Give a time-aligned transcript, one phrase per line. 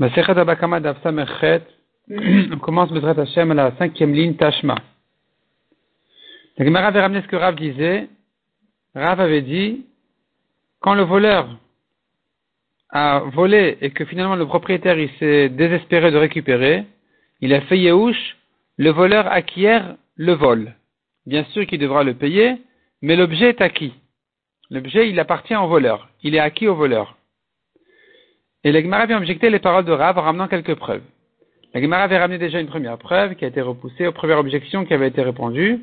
[0.00, 1.60] Masechet Abakama Samechet,
[2.08, 4.76] on commence Bezrat Hashem à la cinquième ligne Tashma.
[6.56, 8.08] La Gemara avait ramené ce que Rav disait.
[8.94, 9.84] Rav avait dit,
[10.80, 11.54] quand le voleur
[12.88, 16.86] a volé et que finalement le propriétaire il s'est désespéré de récupérer,
[17.42, 18.38] il a fait Yehush,
[18.78, 20.72] le voleur acquiert le vol.
[21.26, 22.56] Bien sûr qu'il devra le payer,
[23.02, 23.92] mais l'objet est acquis.
[24.70, 26.08] L'objet, il appartient au voleur.
[26.22, 27.18] Il est acquis au voleur.
[28.62, 31.02] Et la Gemara vient objecter les paroles de Rav en ramenant quelques preuves.
[31.72, 34.84] La Gemara avait ramené déjà une première preuve qui a été repoussée aux premières objections
[34.84, 35.80] qui avaient été répondues.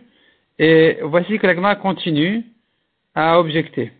[0.59, 2.43] Et voici que la Gemara continue
[3.15, 3.91] à objecter.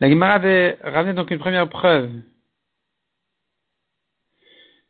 [0.00, 2.10] La Gemara avait ramené donc une première preuve,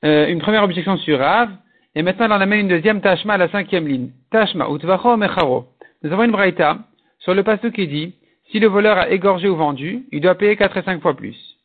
[0.05, 1.51] euh, une première objection sur Rav,
[1.95, 4.11] et maintenant elle en amène une deuxième tashma à la cinquième ligne.
[4.31, 5.69] Tashma, utvacho mecharo.
[6.03, 6.79] Nous avons une braïta
[7.21, 8.15] sur le passage qui dit,
[8.51, 11.56] si le voleur a égorgé ou vendu, il doit payer quatre et cinq fois plus.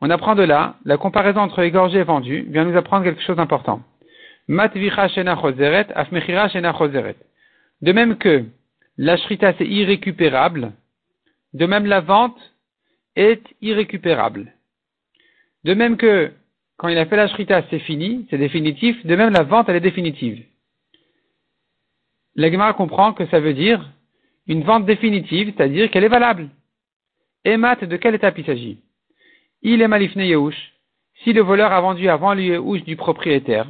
[0.00, 3.36] On apprend de là, la comparaison entre égorgé et vendu vient nous apprendre quelque chose
[3.36, 3.82] d'important.
[4.48, 4.54] De
[7.92, 8.44] même que
[8.96, 10.72] la shrita c'est irrécupérable,
[11.52, 12.38] de même la vente
[13.16, 14.52] est irrécupérable.
[15.64, 16.30] De même que
[16.76, 19.76] quand il a fait la shrita c'est fini, c'est définitif, de même la vente elle
[19.76, 20.44] est définitive.
[22.36, 23.90] La comprend que ça veut dire
[24.46, 26.48] une vente définitive, c'est-à-dire qu'elle est valable.
[27.44, 28.78] Et mat, de quelle étape il s'agit?
[29.62, 30.72] Il est malifne Yehush.
[31.22, 33.66] Si le voleur a vendu avant le Yehush du propriétaire,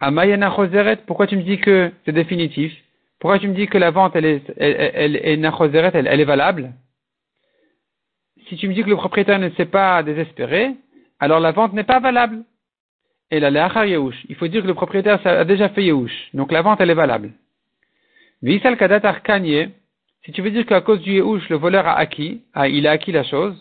[0.00, 2.72] Amayana Choseret, pourquoi tu me dis que c'est définitif?
[3.20, 5.46] Pourquoi tu me dis que la vente, elle est, elle, elle,
[6.06, 6.72] elle, est valable?
[8.48, 10.74] Si tu me dis que le propriétaire ne s'est pas désespéré,
[11.20, 12.44] alors la vente n'est pas valable.
[13.30, 13.50] Et la
[13.86, 16.90] Yehush, il faut dire que le propriétaire a déjà fait Yehush, donc la vente, elle
[16.90, 17.32] est valable.
[18.42, 19.00] Visal Kadat
[20.24, 23.12] si tu veux dire qu'à cause du Yehush, le voleur a acquis, il a acquis
[23.12, 23.56] la chose,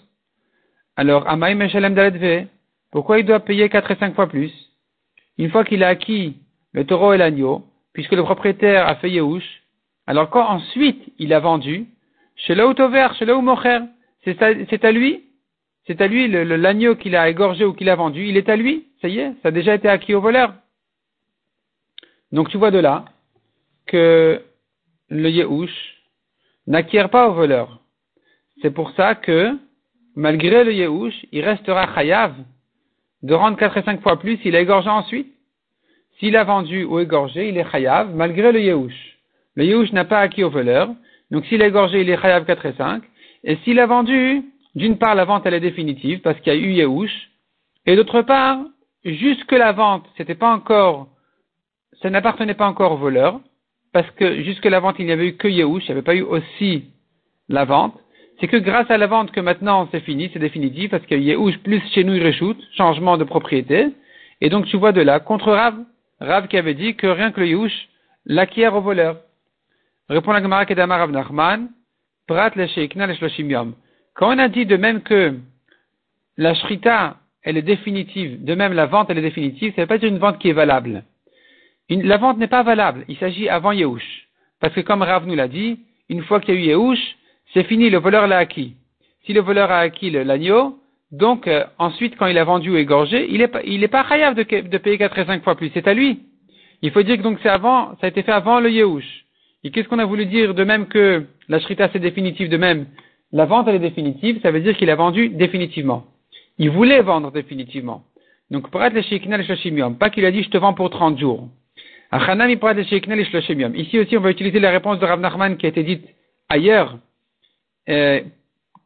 [1.02, 2.48] alors, Amaï Meshalem Dalet
[2.92, 4.54] pourquoi il doit payer quatre et cinq fois plus
[5.40, 6.38] Une fois qu'il a acquis
[6.74, 9.64] le taureau et l'agneau, puisque le propriétaire a fait Yehush,
[10.06, 11.88] alors quand ensuite il a vendu,
[12.36, 13.80] chez vert, chez Mocher,
[14.24, 14.44] c'est
[14.86, 15.24] à lui,
[15.88, 18.86] c'est à lui l'agneau qu'il a égorgé ou qu'il a vendu, il est à lui,
[19.02, 20.54] ça y est, ça a déjà été acquis au voleur.
[22.32, 23.06] Donc tu vois de là
[23.88, 24.40] que
[25.10, 26.04] le Yehush
[26.68, 27.80] n'acquiert pas au voleur.
[28.62, 29.58] C'est pour ça que
[30.16, 32.34] malgré le Yehush, il restera chayav
[33.24, 35.32] de rendre quatre et cinq fois plus s'il a égorgé ensuite.
[36.20, 39.18] S'il a vendu ou égorgé, il est chayav malgré le Yehush.
[39.56, 40.90] Le Yehush n'a pas acquis au voleur,
[41.30, 43.04] donc s'il a égorgé, il est chayav 4 et 5.
[43.44, 44.44] Et s'il a vendu,
[44.76, 47.32] d'une part, la vente, elle est définitive parce qu'il y a eu Yehush.
[47.86, 48.60] Et d'autre part,
[49.04, 51.08] jusque la vente, c'était pas encore,
[52.02, 53.42] ça n'appartenait pas encore au voleur,
[53.94, 56.16] parce que jusque la vente, il n'y avait eu que Yehush, il n'y avait pas
[56.16, 56.86] eu aussi
[57.50, 58.00] la vente
[58.42, 61.60] c'est que grâce à la vente que maintenant c'est fini, c'est définitif, parce a Yehush
[61.60, 62.34] plus chez nous il
[62.76, 63.90] changement de propriété.
[64.42, 65.76] Et donc tu vois de là, contre Rav,
[66.20, 67.90] Rav qui avait dit que rien que le Yehush
[68.26, 69.18] l'acquiert au voleur.
[70.10, 71.70] Répond la Gemara Kedama Rav Nachman,
[72.28, 73.74] Prat le le
[74.16, 75.36] Quand on a dit de même que
[76.38, 79.88] la shrita, elle est définitive, de même la vente, elle est définitive, ça ne veut
[79.88, 81.04] pas dire une vente qui est valable.
[81.90, 84.28] la vente n'est pas valable, il s'agit avant Yehush.
[84.60, 87.18] Parce que comme Rav nous l'a dit, une fois qu'il y a eu Yehush,
[87.54, 88.76] c'est fini, le voleur l'a acquis.
[89.26, 90.78] Si le voleur a acquis l'agneau,
[91.12, 94.04] donc euh, ensuite quand il a vendu ou égorgé, il n'est pas, il est pas
[94.04, 96.22] de, payer 4 et 5 fois plus, c'est à lui.
[96.82, 99.26] Il faut dire que donc c'est avant, ça a été fait avant le Yehush.
[99.64, 102.88] Et qu'est-ce qu'on a voulu dire de même que la shrita c'est définitif de même,
[103.32, 106.06] la vente elle est définitive, ça veut dire qu'il a vendu définitivement.
[106.58, 108.04] Il voulait vendre définitivement.
[108.50, 111.50] Donc pour être le pas qu'il a dit je te vends pour 30 jours.
[112.14, 116.06] Ici aussi on va utiliser la réponse de Rav Nachman qui a été dite
[116.50, 116.98] ailleurs
[117.92, 118.22] euh,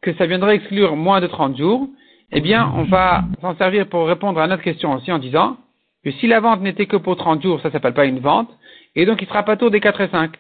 [0.02, 1.88] que ça viendrait exclure moins de 30 jours,
[2.32, 5.58] eh bien, on va s'en servir pour répondre à notre question aussi en disant
[6.04, 8.50] que si la vente n'était que pour 30 jours, ça s'appelle pas une vente,
[8.96, 10.32] et donc il sera pas tour des 4 et 5.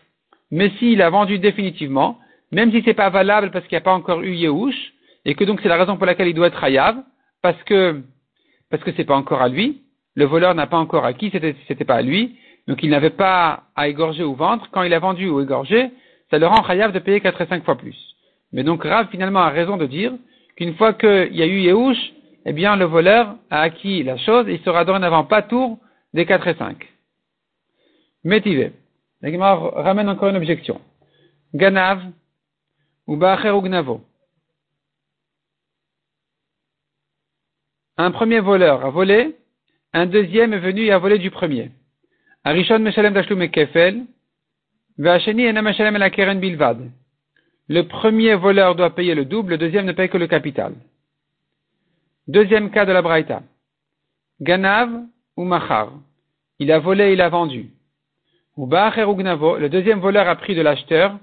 [0.52, 2.20] Mais s'il a vendu définitivement,
[2.52, 4.94] même si c'est pas valable parce qu'il n'y a pas encore eu Yehush,
[5.26, 6.98] et que donc c'est la raison pour laquelle il doit être Hayav,
[7.42, 8.02] parce que,
[8.70, 9.82] parce que c'est pas encore à lui,
[10.16, 12.38] le voleur n'a pas encore acquis, c'était, c'était pas à lui,
[12.68, 15.92] donc il n'avait pas à égorger ou vendre, quand il a vendu ou égorgé,
[16.30, 18.15] ça le rend Hayav de payer 4 et 5 fois plus.
[18.56, 20.14] Mais donc Rav finalement a raison de dire
[20.56, 22.14] qu'une fois qu'il y a eu Yehush,
[22.46, 25.78] eh bien le voleur a acquis la chose et il sera dorénavant pas tour
[26.14, 26.88] des 4 et 5.
[28.24, 28.72] Métivé.
[29.22, 30.80] Ramène encore une objection.
[31.54, 32.02] Ganav
[33.08, 34.02] ou Ba'acher ou Gnavo.
[37.98, 39.36] Un premier voleur a volé,
[39.92, 41.72] un deuxième est venu et a volé du premier.
[42.46, 44.06] Arishon Meshalem Dashlum Kefel,
[44.98, 46.90] Ve'asheni Ena Meshalem la Keren Bilvad
[47.68, 50.74] le premier voleur doit payer le double, le deuxième ne paye que le capital.
[52.28, 53.42] Deuxième cas de la Braïta.
[54.42, 54.90] Ganav
[55.36, 55.92] ou Machar.
[56.60, 57.72] Il a volé, il a vendu.
[58.58, 59.58] Ou ou Gnavo.
[59.58, 61.18] Le deuxième voleur a pris de l'acheteur.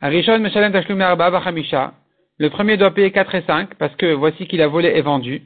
[0.00, 1.30] Arishon Meshalem Tashlum Arba.
[2.40, 5.42] Le premier doit payer 4 et 5 parce que voici qu'il a volé et vendu.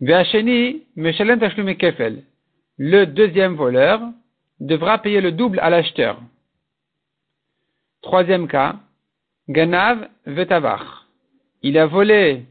[0.00, 1.40] Ve'asheni Meshalem
[1.76, 2.22] Kefel.
[2.76, 4.00] Le deuxième voleur
[4.60, 6.20] devra payer le double à l'acheteur.
[8.02, 8.76] Troisième cas.
[9.48, 11.06] Ganav Vetavach.
[11.62, 12.44] Il a volé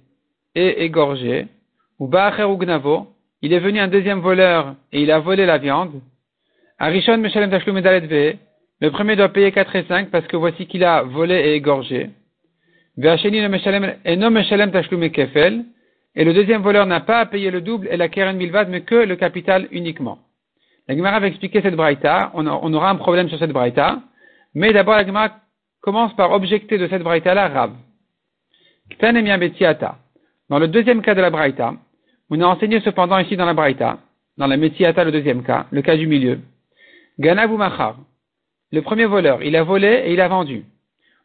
[0.56, 1.48] et égorgé.
[2.00, 3.08] Ou Ba'acher ou Gnavo.
[3.42, 6.02] Il est venu un deuxième voleur et il a volé la viande.
[6.80, 7.82] Arishon Meshalem Tashlum.
[8.80, 12.12] Le premier doit payer 4 et 5 parce que voici qu'il a volé et égorgé.
[13.00, 13.02] Et
[16.24, 18.96] le deuxième voleur n'a pas à payer le double et la keren milvad, mais que
[18.96, 20.20] le capital uniquement.
[20.88, 22.32] La Gemara va expliquer cette braïta.
[22.34, 24.00] On, aura un problème sur cette braïta.
[24.58, 25.36] Mais d'abord, la
[25.82, 27.74] commence par objecter de cette braïta-là Rav.
[30.50, 31.76] Dans le deuxième cas de la braïta,
[32.32, 34.00] on a enseigné cependant ici dans la braïta,
[34.36, 36.40] dans la Metiata, le deuxième cas, le cas du milieu.
[37.20, 37.98] Ganav ou Machar.
[38.72, 40.66] Le premier voleur, il a volé et il a vendu.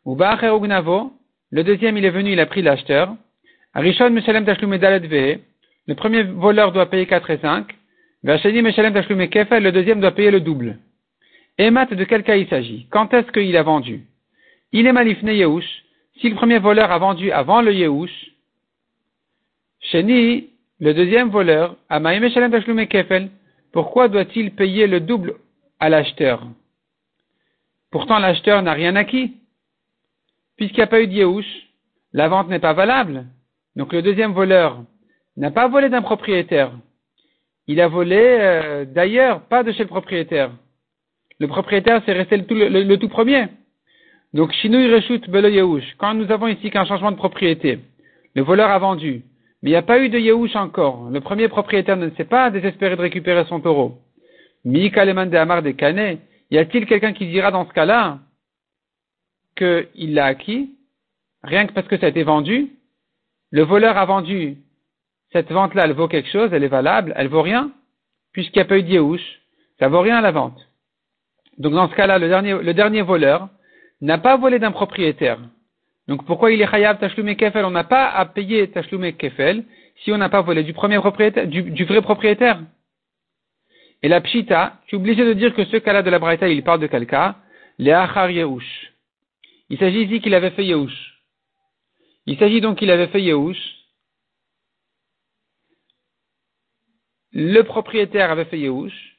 [0.04, 3.16] Ou le deuxième, il est venu, il a pris l'acheteur.
[3.72, 7.74] Arishon Meshalem Le premier voleur doit payer 4 et 5.
[8.24, 10.76] Vacheni Meshalem le deuxième doit payer le double.
[11.58, 12.86] Emat, de quel cas il s'agit?
[12.90, 14.06] Quand est-ce qu'il a vendu?
[14.72, 15.84] Il est malifne Yehush.
[16.20, 18.32] Si le premier voleur a vendu avant le Yehush,
[19.80, 22.50] Sheni, le deuxième voleur, Amaï Meshalem
[22.86, 23.30] Kefel,
[23.72, 25.36] pourquoi doit-il payer le double
[25.80, 26.46] à l'acheteur?
[27.90, 29.34] Pourtant, l'acheteur n'a rien acquis.
[30.56, 31.42] Puisqu'il n'y a pas eu de
[32.12, 33.26] la vente n'est pas valable.
[33.76, 34.82] Donc le deuxième voleur
[35.36, 36.72] n'a pas volé d'un propriétaire.
[37.66, 40.52] Il a volé euh, d'ailleurs, pas de chez le propriétaire.
[41.42, 43.48] Le propriétaire, c'est resté le tout, premier.
[44.32, 45.96] Donc, Shinui Reshut Belo Yehush.
[45.98, 47.80] Quand nous avons ici qu'un changement de propriété,
[48.36, 49.22] le voleur a vendu,
[49.60, 51.10] mais il n'y a pas eu de Yehush encore.
[51.10, 53.98] Le premier propriétaire ne s'est pas désespéré de récupérer son taureau.
[54.64, 56.18] Mi Kaleman de Amar de Kane,
[56.52, 58.20] y a-t-il quelqu'un qui dira dans ce cas-là
[59.56, 60.70] qu'il l'a acquis,
[61.42, 62.70] rien que parce que ça a été vendu
[63.50, 64.58] Le voleur a vendu,
[65.32, 67.72] cette vente-là, elle vaut quelque chose, elle est valable, elle vaut rien,
[68.32, 69.18] puisqu'il n'y a pas eu de
[69.80, 70.68] ça vaut rien à la vente.
[71.58, 73.48] Donc dans ce cas-là, le dernier, le dernier voleur
[74.00, 75.38] n'a pas volé d'un propriétaire.
[76.08, 77.64] Donc pourquoi il est chayav tashlume kefel?
[77.64, 79.64] On n'a pas à payer tashlume kefel
[80.02, 82.60] si on n'a pas volé du premier propriétaire, du vrai propriétaire.
[84.02, 86.64] Et la pshita, tu es obligé de dire que ce cas-là de la braïta, il
[86.64, 87.36] parle de quel cas
[87.78, 88.92] Les achar yehush.
[89.68, 91.22] Il s'agit ici qu'il avait fait yehush.
[92.26, 93.58] Il s'agit donc qu'il avait fait yehush.
[97.32, 99.11] Le propriétaire avait fait yehush.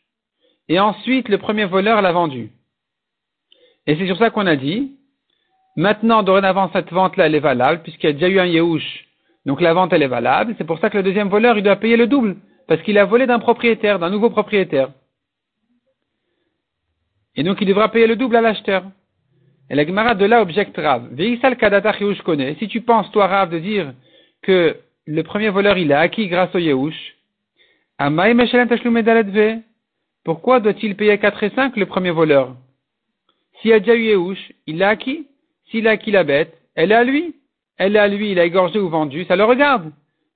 [0.70, 2.52] Et ensuite, le premier voleur l'a vendu.
[3.86, 4.94] Et c'est sur ça qu'on a dit,
[5.76, 9.08] maintenant, dorénavant, cette vente-là, elle est valable, puisqu'il y a déjà eu un yehush.
[9.46, 10.56] Donc la vente, elle est valable.
[10.58, 12.38] C'est pour ça que le deuxième voleur, il doit payer le double
[12.68, 14.90] parce qu'il a volé d'un propriétaire, d'un nouveau propriétaire.
[17.36, 18.84] Et donc il devra payer le double à l'acheteur.
[19.70, 21.10] Et la Gemara de là objecte Rav.
[22.24, 22.56] connaît.
[22.56, 23.94] Si tu penses, toi Rav, de dire
[24.42, 27.16] que le premier voleur il a acquis grâce au Yehush,
[30.24, 32.56] pourquoi doit-il payer 4 et 5 le premier voleur?
[33.62, 35.28] S'il a déjà eu Yehush, il l'a acquis.
[35.70, 37.36] S'il a acquis la bête, elle est à lui.
[37.78, 39.92] Elle est à lui, il a égorgé ou vendu, ça le regarde.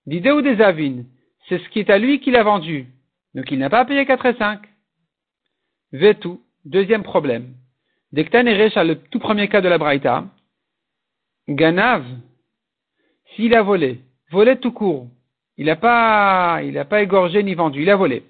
[0.06, 1.06] D'idée ou des avines
[1.48, 2.88] c'est ce qui est à lui qu'il a vendu.
[3.34, 4.62] Donc il n'a pas payé 4 et 5.
[5.94, 7.54] Vetu, deuxième problème.
[8.12, 10.26] Dektan et le tout premier cas de la Braïta,
[11.50, 12.06] Ganav,
[13.36, 14.02] s'il a volé,
[14.32, 15.08] volé tout court,
[15.58, 18.24] il n'a pas, il pas égorgé ni vendu, il a volé.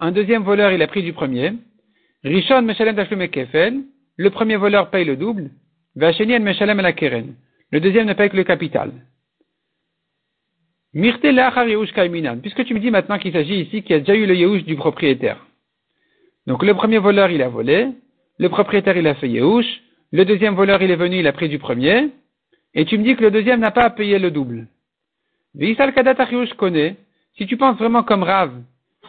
[0.00, 1.54] Un deuxième voleur, il a pris du premier.
[2.24, 2.96] Rishon Meshalem
[4.16, 5.50] le premier voleur paye le double.
[5.96, 6.80] Vachenien Meshalem
[7.70, 8.92] le deuxième ne paye que le capital.
[12.42, 14.64] Puisque tu me dis maintenant qu'il s'agit ici qu'il y a déjà eu le Yehush
[14.64, 15.46] du propriétaire.
[16.46, 17.88] Donc le premier voleur, il a volé.
[18.38, 19.66] Le propriétaire, il a fait Yehush.
[20.12, 22.08] Le deuxième voleur, il est venu, il a pris du premier.
[22.74, 24.66] Et tu me dis que le deuxième n'a pas à payer le double.
[26.54, 26.96] connaît.
[27.36, 28.52] Si tu penses vraiment comme Rav,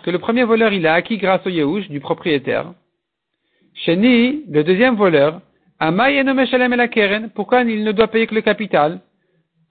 [0.04, 2.74] que le premier voleur, il a acquis grâce au Yehush du propriétaire.
[3.74, 5.42] Sheni, le deuxième voleur,
[7.36, 9.00] pourquoi il ne doit payer que le capital?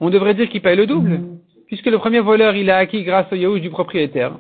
[0.00, 1.20] On devrait dire qu'il paye le double
[1.66, 4.38] puisque le premier voleur, il a acquis grâce au Yahush du propriétaire.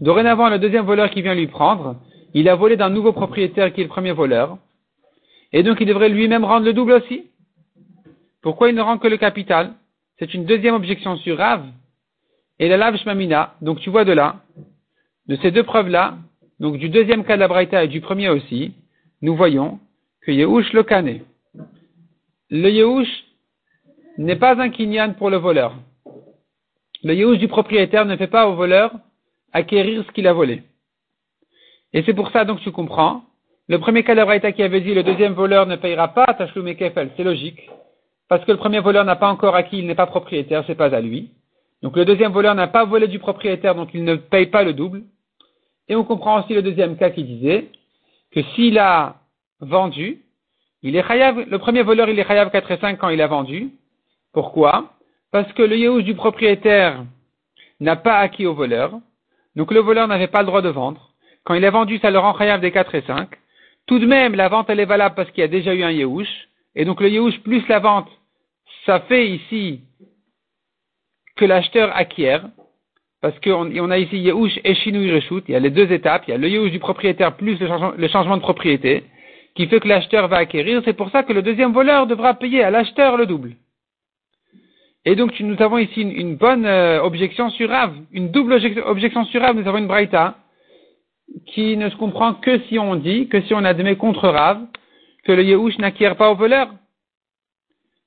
[0.00, 1.96] Dorénavant, le deuxième voleur qui vient lui prendre,
[2.34, 4.58] il a volé d'un nouveau propriétaire qui est le premier voleur.
[5.52, 7.30] Et donc, il devrait lui-même rendre le double aussi.
[8.42, 9.74] Pourquoi il ne rend que le capital?
[10.18, 11.64] C'est une deuxième objection sur Rav.
[12.58, 14.36] Et la lave Shmamina, donc tu vois de là,
[15.26, 16.18] de ces deux preuves-là,
[16.60, 18.74] donc du deuxième cas de la et du premier aussi,
[19.22, 19.78] nous voyons
[20.22, 21.22] que Yehush le cané.
[22.50, 23.24] Le Yehush
[24.18, 25.74] n'est pas un kinyan pour le voleur.
[27.02, 28.92] Le Yehush du propriétaire ne fait pas au voleur
[29.52, 30.62] acquérir ce qu'il a volé.
[31.92, 33.22] Et c'est pour ça donc tu comprends.
[33.66, 36.76] Le premier cas de qui avait dit le deuxième voleur ne payera pas Tashlum et
[36.76, 37.70] Kefel, c'est logique.
[38.28, 40.94] Parce que le premier voleur n'a pas encore acquis, il n'est pas propriétaire, c'est pas
[40.94, 41.30] à lui.
[41.82, 44.72] Donc le deuxième voleur n'a pas volé du propriétaire, donc il ne paye pas le
[44.72, 45.02] double.
[45.88, 47.70] Et on comprend aussi le deuxième cas qui disait
[48.32, 49.16] que s'il a
[49.60, 50.22] vendu,
[50.82, 53.70] il est le premier voleur il est chayav 4 et 5 quand il a vendu.
[54.32, 54.92] Pourquoi?
[55.32, 57.04] Parce que le yéhouch du propriétaire
[57.80, 58.98] n'a pas acquis au voleur,
[59.56, 61.10] donc le voleur n'avait pas le droit de vendre.
[61.44, 63.28] Quand il a vendu, ça le rend chayav des 4 et 5.
[63.86, 65.90] Tout de même, la vente elle est valable parce qu'il y a déjà eu un
[65.90, 66.28] yéhouch,
[66.74, 68.08] et donc le yéhouch plus la vente,
[68.86, 69.82] ça fait ici
[71.36, 72.48] que l'acheteur acquiert,
[73.24, 76.32] parce qu'on a ici Yehush et Shinui Reshut, il y a les deux étapes, il
[76.32, 79.04] y a le Yehush du propriétaire plus le changement, de propriété,
[79.54, 82.62] qui fait que l'acheteur va acquérir, c'est pour ça que le deuxième voleur devra payer
[82.62, 83.52] à l'acheteur le double.
[85.06, 89.40] Et donc nous avons ici une, bonne euh, objection sur Rav, une double objection sur
[89.40, 90.36] Rav, nous avons une Braïta,
[91.46, 94.66] qui ne se comprend que si on dit, que si on admet contre Rav,
[95.24, 96.68] que le Yehush n'acquiert pas au voleur.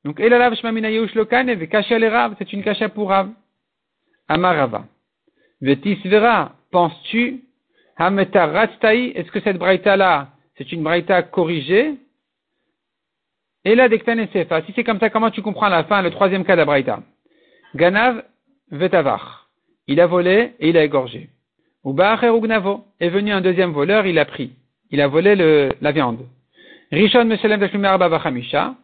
[0.06, 3.32] Donc, Elalav Shmamina Yehush Lokane, Kasha le Rav, c'est une Kasha pour Rav.
[4.28, 4.86] Amarava.
[5.62, 7.42] Vetisvera, penses-tu,
[8.00, 11.96] est-ce que cette braïta-là, c'est une braïta corrigée?
[13.66, 16.46] Et là, Dektan Sefa, si c'est comme ça, comment tu comprends la fin, le troisième
[16.46, 17.00] cas de la braïta?
[17.76, 18.24] Ganav
[18.72, 19.50] Vetavar,
[19.88, 21.30] il a volé et il a égorgé.
[21.86, 24.52] Ubacher Ugnavo, est venu un deuxième voleur, il a pris,
[24.92, 26.26] il a volé la viande.
[26.92, 27.60] Rishon Meshalem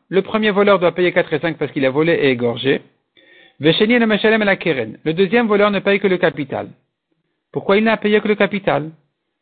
[0.10, 2.82] le premier voleur doit payer 4 et 5 parce qu'il a volé et égorgé.
[3.60, 6.70] Le deuxième voleur ne paye que le capital.
[7.52, 8.92] Pourquoi il n'a payé que le capital?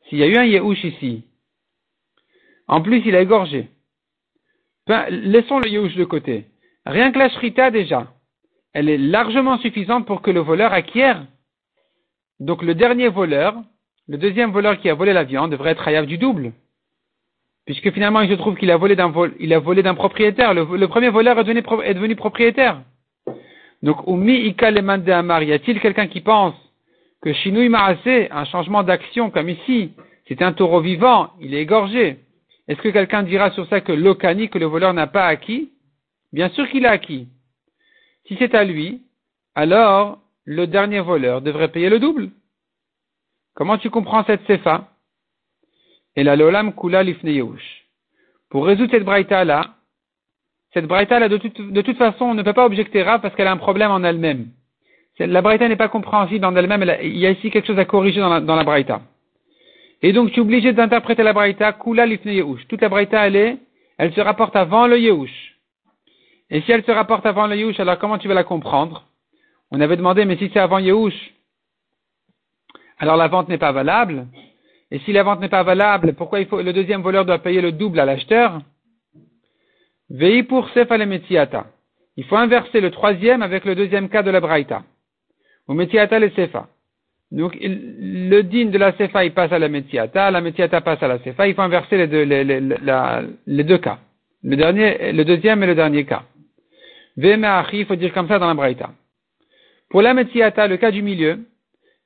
[0.07, 1.23] S'il y a eu un Yehush ici,
[2.67, 3.69] en plus il a égorgé.
[5.09, 6.45] Laissons le Yehush de côté.
[6.85, 8.07] Rien que la Shrita déjà,
[8.73, 11.25] elle est largement suffisante pour que le voleur acquiert.
[12.39, 13.55] Donc le dernier voleur,
[14.07, 16.53] le deuxième voleur qui a volé la viande devrait être hayav du double.
[17.65, 20.53] Puisque finalement il se trouve qu'il a volé d'un propriétaire.
[20.53, 22.81] Le, premier voleur est devenu propriétaire.
[23.83, 26.55] Donc, Umi Ika de Amar, y a-t-il quelqu'un qui pense
[27.21, 29.93] que Shinui Maase, un changement d'action comme ici,
[30.27, 32.19] c'est un taureau vivant, il est égorgé.
[32.67, 35.71] Est-ce que quelqu'un dira sur ça que l'Okani, que le voleur n'a pas acquis?
[36.31, 37.27] Bien sûr qu'il a acquis.
[38.27, 39.01] Si c'est à lui,
[39.55, 42.29] alors le dernier voleur devrait payer le double.
[43.55, 44.87] Comment tu comprends cette sefa?
[46.15, 47.29] Et la lolam kula lifne
[48.49, 49.75] Pour résoudre cette braïta là,
[50.73, 53.51] cette braïta, là, de, toute, façon, on ne peut pas objecter Rav parce qu'elle a
[53.51, 54.47] un problème en elle-même.
[55.19, 58.21] La braïta n'est pas compréhensible en elle-même, il y a ici quelque chose à corriger
[58.21, 59.01] dans la, dans braïta.
[60.01, 62.67] Et donc, tu es obligé d'interpréter la braïta, kula lifne yehush.
[62.67, 63.57] Toute la braïta, elle est,
[63.97, 65.57] elle se rapporte avant le yehush.
[66.49, 69.05] Et si elle se rapporte avant le yehush, alors comment tu vas la comprendre?
[69.71, 71.33] On avait demandé, mais si c'est avant yehush,
[72.97, 74.27] alors la vente n'est pas valable.
[74.89, 77.99] Et si la vente n'est pas valable, pourquoi le deuxième voleur doit payer le double
[77.99, 78.61] à l'acheteur?
[80.13, 80.97] Vei pour Sefa
[82.17, 84.83] Il faut inverser le troisième avec le deuxième cas de la Braïta.
[85.67, 86.67] Ou Metiata le Sefa.
[87.31, 91.07] Donc, le din de la Sefa, il passe à la Metiata, la Metiata passe à
[91.07, 91.47] la Sefa.
[91.47, 93.99] Il faut inverser les deux, les, deux cas.
[94.43, 96.23] Le dernier, le deuxième et le dernier cas.
[97.15, 98.89] Ve'me'achi, il faut dire comme ça dans la Braïta.
[99.89, 101.39] Pour la Metiata, le cas du milieu,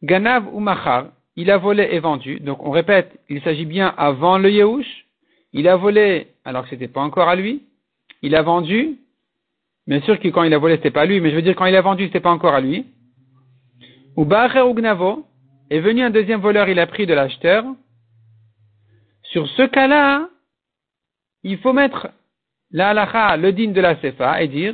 [0.04, 0.64] Ganav ou
[1.38, 2.40] il a volé et vendu.
[2.40, 5.06] Donc, on répète, il s'agit bien avant le Yehush.
[5.54, 7.64] Il a volé alors que c'était pas encore à lui
[8.26, 8.98] il a vendu,
[9.86, 11.68] bien sûr que quand il a volé, c'était pas lui, mais je veux dire, quand
[11.68, 12.86] il a vendu, c'était pas encore à lui.
[14.18, 15.26] Ou Bacher ou Gnavo,
[15.70, 17.64] est venu un deuxième voleur, il a pris de l'acheteur.
[19.32, 20.28] Sur ce cas-là,
[21.44, 22.10] il faut mettre
[22.72, 24.74] la halacha, le din de la sefa, et dire,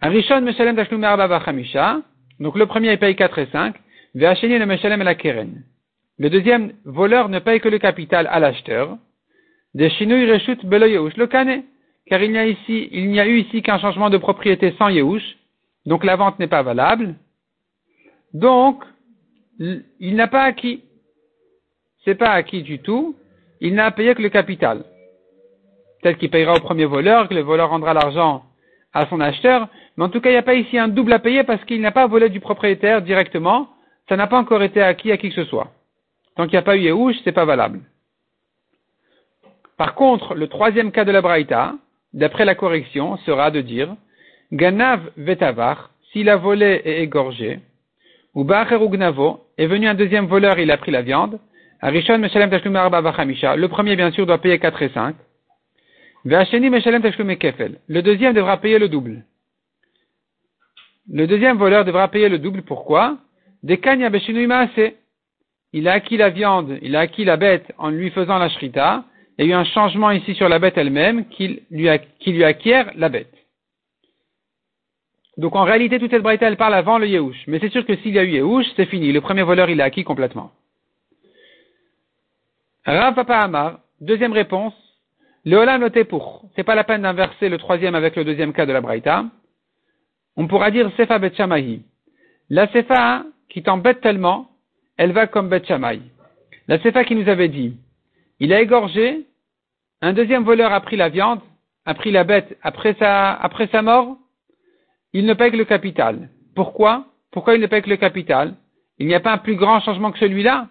[0.00, 0.76] Arishon meshalem
[2.40, 3.76] donc le premier il paye 4 et 5,
[4.14, 5.62] ve'acheni le meshalem la keren.
[6.18, 8.96] Le deuxième voleur ne paye que le capital à l'acheteur.
[9.74, 11.26] De shinui reshut belo le
[12.12, 14.90] car il n'y a ici, il n'y a eu ici qu'un changement de propriété sans
[14.90, 15.38] Yehush,
[15.86, 17.14] donc la vente n'est pas valable.
[18.34, 18.84] Donc,
[19.58, 20.84] il n'a pas acquis.
[22.04, 23.16] C'est pas acquis du tout.
[23.62, 24.84] Il n'a payé que le capital.
[26.02, 28.44] Peut-être qu'il payera au premier voleur, que le voleur rendra l'argent
[28.92, 31.18] à son acheteur, mais en tout cas, il n'y a pas ici un double à
[31.18, 33.70] payer parce qu'il n'a pas volé du propriétaire directement.
[34.10, 35.72] Ça n'a pas encore été acquis à qui que ce soit.
[36.36, 37.80] Tant qu'il n'y a pas eu Yehush, c'est pas valable.
[39.78, 41.76] Par contre, le troisième cas de la Braïta,
[42.14, 43.94] d'après la correction, sera de dire
[44.52, 47.60] Ganav vetavar, s'il a volé et égorgé,
[48.34, 51.38] ou Bacher ou Gnavo, est venu un deuxième voleur, il a pris la viande,
[51.80, 55.16] Arishon Meshalem Tashlum le premier bien sûr doit payer 4 et 5,
[56.24, 59.24] Ve'asheni Meshalem Tashlum Kefel, le deuxième devra payer le double.
[61.10, 63.18] Le deuxième voleur devra payer le double, pourquoi?
[63.62, 64.92] Des kanya maase.
[65.72, 69.04] Il a acquis la viande, il a acquis la bête en lui faisant la shrita.
[69.42, 71.88] Il y a eu un changement ici sur la bête elle-même qui lui,
[72.20, 73.34] qui lui acquiert la bête.
[75.36, 77.48] Donc en réalité, toute cette braïta, elle parle avant le Yehush.
[77.48, 79.10] Mais c'est sûr que s'il y a eu Yehush, c'est fini.
[79.10, 80.52] Le premier voleur, il a acquis complètement.
[82.84, 84.74] Rav Papa Amar, deuxième réponse.
[85.44, 86.44] Le Olam noté pour.
[86.54, 89.24] C'est pas la peine d'inverser le troisième avec le deuxième cas de la braïta.
[90.36, 91.32] On pourra dire Sefa Bet
[92.48, 94.50] La Sefa qui t'embête tellement,
[94.96, 95.64] elle va comme Bet
[96.68, 97.76] La Sefa qui nous avait dit,
[98.38, 99.26] il a égorgé,
[100.02, 101.40] un deuxième voleur a pris la viande,
[101.86, 104.18] a pris la bête après sa, après sa mort,
[105.12, 106.28] il ne paye que le capital.
[106.56, 107.06] Pourquoi?
[107.30, 108.54] Pourquoi il ne paye que le capital?
[108.98, 110.68] Il n'y a pas un plus grand changement que celui-là?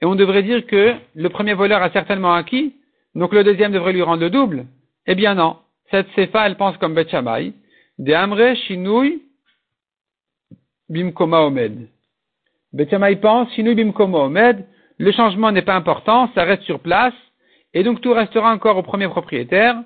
[0.00, 2.74] Et on devrait dire que le premier voleur a certainement acquis,
[3.14, 4.66] donc le deuxième devrait lui rendre le double.
[5.06, 5.58] Eh bien non.
[5.90, 7.06] Cette Sefa, elle pense comme Bet
[7.98, 9.22] De Amre Shinui
[10.88, 11.88] Bimkoma Omed.
[12.72, 12.88] Bet
[13.20, 14.64] pense Shinui Bimkoma Omed.
[14.98, 17.12] Le changement n'est pas important, ça reste sur place,
[17.76, 19.76] et donc tout restera encore au premier propriétaire.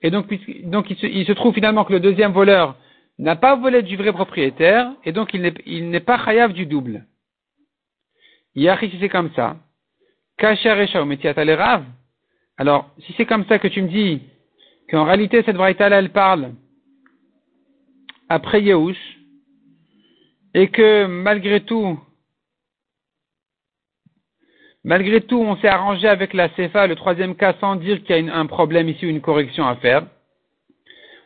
[0.00, 0.32] Et donc,
[0.64, 2.74] donc il, se, trouve finalement que le deuxième voleur
[3.18, 7.04] n'a pas volé du vrai propriétaire, et donc il n'est pas chayav du double.
[8.54, 9.58] Yachi, si c'est comme ça,
[10.40, 11.84] rav.
[12.56, 14.22] Alors, si c'est comme ça que tu me dis
[14.88, 16.52] qu'en réalité cette là elle parle
[18.30, 19.18] après Yehush,
[20.54, 22.00] et que malgré tout,
[24.84, 28.30] malgré tout, on s'est arrangé avec la CFA, le troisième cas, sans dire qu'il y
[28.30, 30.04] a un problème ici ou une correction à faire.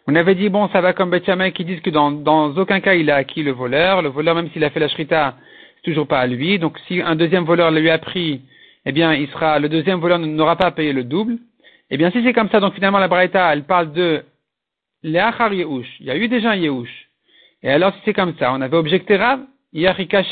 [0.07, 2.95] On avait dit, bon, ça va comme Betchamay qui disent que dans, dans aucun cas
[2.95, 4.01] il a acquis le voleur.
[4.01, 5.35] Le voleur, même s'il a fait la shrita,
[5.77, 6.59] c'est toujours pas à lui.
[6.59, 8.41] Donc si un deuxième voleur lui a pris,
[8.87, 11.37] eh bien, il sera, le deuxième voleur n'aura pas à payer le double.
[11.91, 14.25] Eh bien, si c'est comme ça, donc finalement la Braïta, elle parle de
[15.03, 16.01] Leachar Yehush.
[16.01, 17.09] Il y a eu déjà un Yehush.
[17.63, 19.41] Et alors, si c'est comme ça, on avait objecté Rav,
[19.73, 20.23] Yachika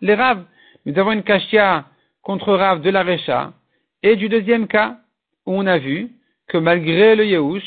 [0.00, 0.44] les Rav.
[0.86, 1.84] Nous avons une kashia
[2.22, 3.52] contre Rav de la Recha.
[4.02, 4.98] Et du deuxième cas,
[5.46, 6.10] où on a vu
[6.48, 7.64] que malgré le Yehush,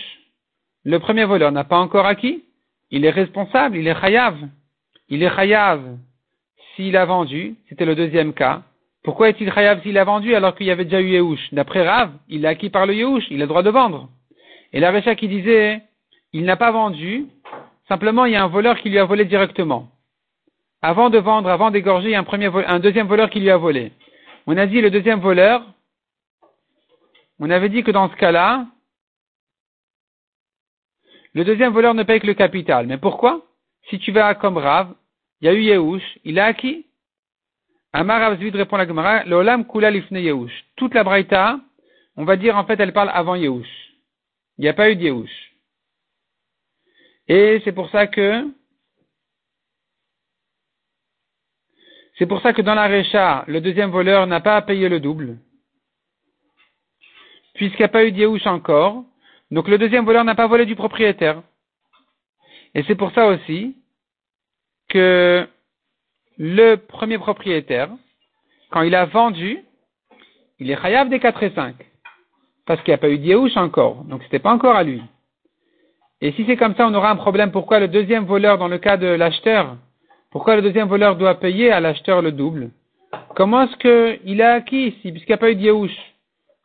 [0.83, 2.43] le premier voleur n'a pas encore acquis,
[2.91, 4.37] il est responsable, il est chayav.
[5.09, 5.97] Il est chayav
[6.75, 8.63] s'il a vendu, c'était le deuxième cas.
[9.03, 11.53] Pourquoi est-il chayav s'il a vendu alors qu'il y avait déjà eu Yehush?
[11.53, 14.09] D'après Rav, il a acquis par le Yehush, il a le droit de vendre.
[14.73, 15.81] Et la Recha qui disait,
[16.33, 17.27] il n'a pas vendu,
[17.87, 19.89] simplement il y a un voleur qui lui a volé directement.
[20.81, 22.25] Avant de vendre, avant d'égorger, il y a
[22.67, 23.91] un deuxième voleur qui lui a volé.
[24.47, 25.65] On a dit le deuxième voleur,
[27.39, 28.67] on avait dit que dans ce cas-là,
[31.33, 32.87] le deuxième voleur ne paye que le capital.
[32.87, 33.45] Mais pourquoi?
[33.89, 34.93] Si tu vas comme Rav,
[35.41, 36.85] il y a eu Yehush, il a acquis.
[37.91, 40.65] Amar Rav répond la Gemara, l'olam kula lifne Yehush.
[40.75, 41.59] Toute la Braïta,
[42.15, 43.67] on va dire en fait, elle parle avant Yehush.
[44.57, 45.55] Il n'y a pas eu de Yehush.
[47.27, 48.47] Et c'est pour ça que
[52.17, 54.99] c'est pour ça que dans la Récha, le deuxième voleur n'a pas à payer le
[54.99, 55.37] double.
[57.55, 59.03] Puisqu'il n'y a pas eu de Yehush encore,
[59.51, 61.41] donc le deuxième voleur n'a pas volé du propriétaire.
[62.73, 63.75] Et c'est pour ça aussi
[64.89, 65.47] que
[66.37, 67.89] le premier propriétaire,
[68.71, 69.59] quand il a vendu,
[70.59, 71.75] il est chayav des 4 et 5.
[72.65, 74.03] Parce qu'il n'y a pas eu d'Yéhouch encore.
[74.05, 75.01] Donc ce n'était pas encore à lui.
[76.21, 77.51] Et si c'est comme ça, on aura un problème.
[77.51, 79.77] Pourquoi le deuxième voleur, dans le cas de l'acheteur,
[80.35, 82.71] pourquoi le deuxième voleur doit payer à l'acheteur le double?
[83.37, 85.95] Comment est-ce qu'il a acquis ici, puisqu'il n'y a pas eu d'Yéhouch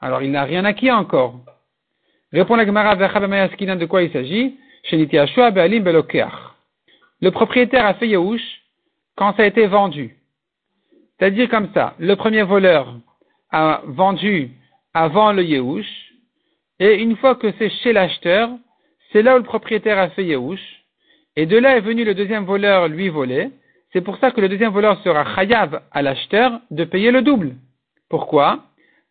[0.00, 1.38] Alors il n'a rien acquis encore.
[2.32, 4.56] Répond la Gemara de quoi il s'agit?
[7.20, 8.42] Le propriétaire a fait Yehush
[9.14, 10.16] quand ça a été vendu.
[11.16, 12.92] C'est-à-dire comme ça, le premier voleur
[13.52, 14.50] a vendu
[14.94, 16.12] avant le Yehush,
[16.80, 18.50] et une fois que c'est chez l'acheteur,
[19.12, 20.79] c'est là où le propriétaire a fait Yehush,
[21.40, 23.48] et de là est venu le deuxième voleur lui voler.
[23.94, 27.54] C'est pour ça que le deuxième voleur sera chayav à l'acheteur de payer le double.
[28.10, 28.64] Pourquoi?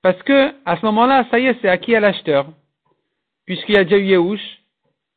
[0.04, 2.46] Parce que à ce moment-là, ça y est, c'est acquis à l'acheteur
[3.48, 4.62] puisqu'il y a déjà eu Yehush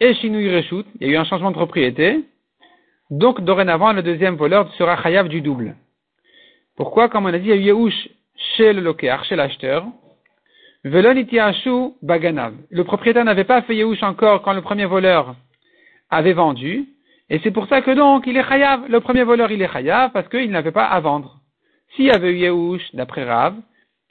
[0.00, 2.24] et Shinui Reshut, il y a eu un changement de propriété,
[3.10, 5.76] donc dorénavant le deuxième voleur sera Chayav du double.
[6.78, 7.10] Pourquoi?
[7.10, 8.08] Comme on a dit, il y a eu Yehush
[8.56, 9.84] chez le lokéar, chez l'acheteur,
[10.82, 11.22] Velon
[12.00, 12.54] baganav.
[12.70, 15.36] Le propriétaire n'avait pas fait Yehush encore quand le premier voleur
[16.08, 16.88] avait vendu,
[17.32, 18.88] et c'est pour ça que donc il est Chayav.
[18.88, 21.40] Le premier voleur il est Chayav parce qu'il n'avait pas à vendre.
[21.96, 23.54] S'il y avait eu Yehush, d'après Rav,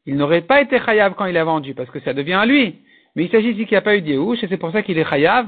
[0.07, 2.75] il n'aurait pas été Chayav quand il a vendu, parce que ça devient à lui.
[3.15, 4.97] Mais il s'agit ici qu'il n'y a pas eu d'Yehush, et c'est pour ça qu'il
[4.97, 5.47] est chayav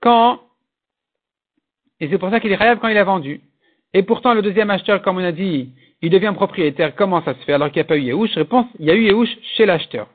[0.00, 0.40] quand,
[2.00, 3.40] et c'est pour ça qu'il est chayav quand il a vendu.
[3.92, 5.70] Et pourtant, le deuxième acheteur, comme on a dit,
[6.02, 8.34] il devient propriétaire, comment ça se fait alors qu'il n'y a pas eu Yehush?
[8.34, 10.08] Réponse, il y a eu Yehush chez l'acheteur.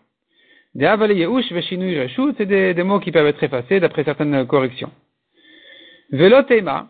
[0.74, 1.54] Des Yehush,
[2.38, 4.92] c'est des, des mots qui peuvent être effacés d'après certaines corrections.
[6.12, 6.89] Velotema,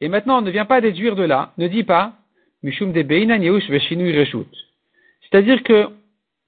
[0.00, 2.14] et maintenant on ne vient pas déduire de là, ne dit pas,
[2.62, 4.48] Mishum de Beinan Yehush Reshut.
[5.22, 5.88] C'est-à-dire que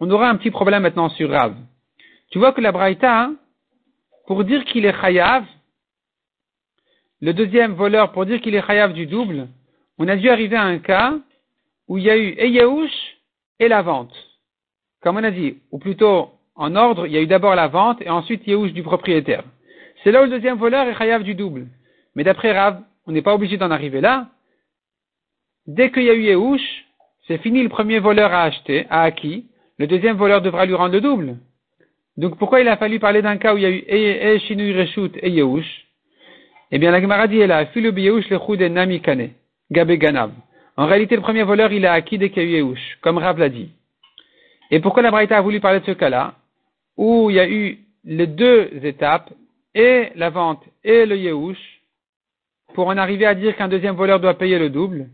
[0.00, 1.54] on aura un petit problème maintenant sur Rav.
[2.30, 3.30] Tu vois que la Braïta,
[4.26, 5.44] pour dire qu'il est Chayav,
[7.20, 9.48] le deuxième voleur, pour dire qu'il est Chayav du double,
[9.98, 11.14] on a dû arriver à un cas
[11.88, 12.60] où il y a eu et
[13.60, 14.14] et la vente.
[15.00, 18.00] Comme on a dit, ou plutôt en ordre, il y a eu d'abord la vente
[18.02, 19.44] et ensuite Yehush du propriétaire.
[20.02, 21.66] C'est là où le deuxième voleur est Chayav du double.
[22.14, 24.28] Mais d'après Rav, on n'est pas obligé d'en arriver là.
[25.66, 26.84] Dès qu'il y a eu Yehush,
[27.26, 29.46] c'est fini le premier voleur à acheter, à acquis.
[29.78, 31.36] Le deuxième voleur devra lui rendre le double.
[32.16, 34.72] Donc pourquoi il a fallu parler d'un cas où il y a eu E, Shinui
[34.72, 35.86] Reshut et Yehush?
[36.70, 39.30] Eh bien la Gemara dit là, Yehush le Nami Kane,
[39.70, 39.92] Gabe.
[40.76, 43.18] En réalité, le premier voleur, il a acquis dès qu'il y a eu Yehush, comme
[43.18, 43.70] Rav l'a dit.
[44.70, 46.34] Et pourquoi la Braïta a voulu parler de ce cas-là,
[46.96, 49.32] où il y a eu les deux étapes,
[49.74, 51.73] et la vente et le Yehush,
[52.74, 55.06] pour en arriver à dire qu'un deuxième voleur doit payer le double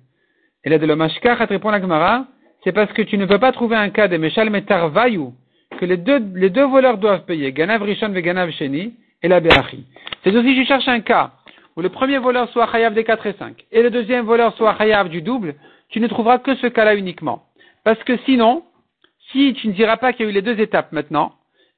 [0.64, 2.26] Et là, de l'Omashkach, répond la Gemara,
[2.64, 5.28] c'est parce que tu ne peux pas trouver un cas de Meshal Metar Vayu,
[5.78, 9.40] que les deux, les deux voleurs doivent payer, Ganav Rishon et Ganav Sheni, et la
[9.40, 9.84] Be'achi.
[10.24, 11.32] C'est aussi, si tu cherches un cas
[11.76, 14.76] où le premier voleur soit Chayav des 4 et 5, et le deuxième voleur soit
[14.76, 15.54] Chayav du double,
[15.90, 17.44] tu ne trouveras que ce cas-là uniquement.
[17.84, 18.64] Parce que sinon,
[19.32, 21.32] si tu ne diras pas qu'il y a eu les deux étapes maintenant,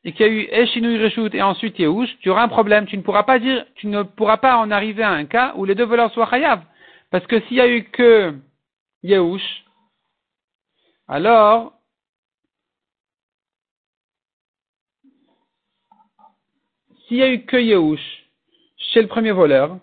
[0.04, 2.86] et qu'il y a eu Eshinui Reshut et ensuite Yehush, tu auras un problème.
[2.86, 5.64] Tu ne pourras pas dire, tu ne pourras pas en arriver à un cas où
[5.64, 6.62] les deux voleurs soient Chayav.
[7.10, 8.34] Parce que s'il y a eu que
[9.04, 9.64] Yehush,
[11.06, 11.74] alors,
[17.06, 18.00] s'il y a eu que Yehush
[18.76, 19.78] chez le premier voleur,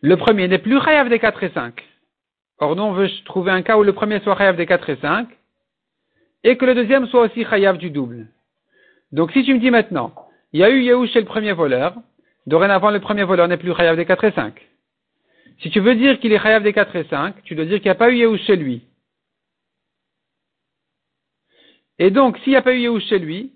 [0.00, 1.84] le premier n'est plus Chayav des 4 et 5.
[2.60, 4.96] Or, nous, on veut trouver un cas où le premier soit Chayav des 4 et
[4.96, 5.28] 5,
[6.44, 8.26] et que le deuxième soit aussi Chayav du double.
[9.12, 10.12] Donc, si tu me dis maintenant,
[10.52, 11.94] il y a eu Yehush chez le premier voleur,
[12.46, 14.54] dorénavant, le premier voleur n'est plus Chayav des 4 et 5.
[15.60, 17.86] Si tu veux dire qu'il est Chayav des 4 et 5, tu dois dire qu'il
[17.86, 18.82] n'y a pas eu Yehush chez lui.
[21.98, 23.52] Et donc, s'il n'y a pas eu Yehush chez lui,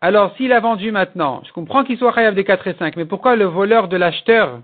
[0.00, 3.04] alors s'il a vendu maintenant, je comprends qu'il soit Chayav des 4 et 5, mais
[3.04, 4.62] pourquoi le voleur de l'acheteur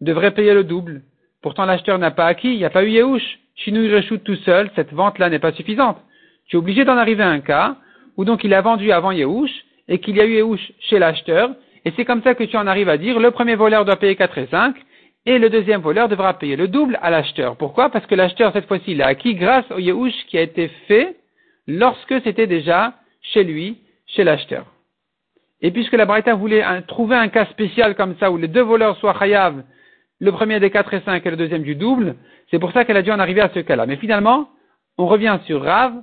[0.00, 1.02] devrait payer le double?
[1.40, 3.38] Pourtant, l'acheteur n'a pas acquis, il n'y a pas eu Yehush.
[3.54, 5.98] Shinui Reshut tout seul, cette vente-là n'est pas suffisante.
[6.46, 7.76] Tu es obligé d'en arriver à un cas
[8.16, 9.50] où donc il a vendu avant Yehush
[9.88, 11.50] et qu'il y a eu Yehush chez l'acheteur.
[11.84, 14.16] Et c'est comme ça que tu en arrives à dire le premier voleur doit payer
[14.16, 14.76] 4 et 5
[15.24, 17.56] et le deuxième voleur devra payer le double à l'acheteur.
[17.56, 17.90] Pourquoi?
[17.90, 21.16] Parce que l'acheteur, cette fois-ci, il a acquis grâce au Yehush qui a été fait
[21.66, 24.66] lorsque c'était déjà chez lui, chez l'acheteur.
[25.60, 28.96] Et puisque la Braïta voulait trouver un cas spécial comme ça où les deux voleurs
[28.96, 29.62] soient chayav
[30.22, 32.14] le premier des 4 et 5 et le deuxième du double,
[32.48, 33.86] c'est pour ça qu'elle a dû en arriver à ce cas-là.
[33.86, 34.50] Mais finalement,
[34.96, 35.94] on revient sur Rav.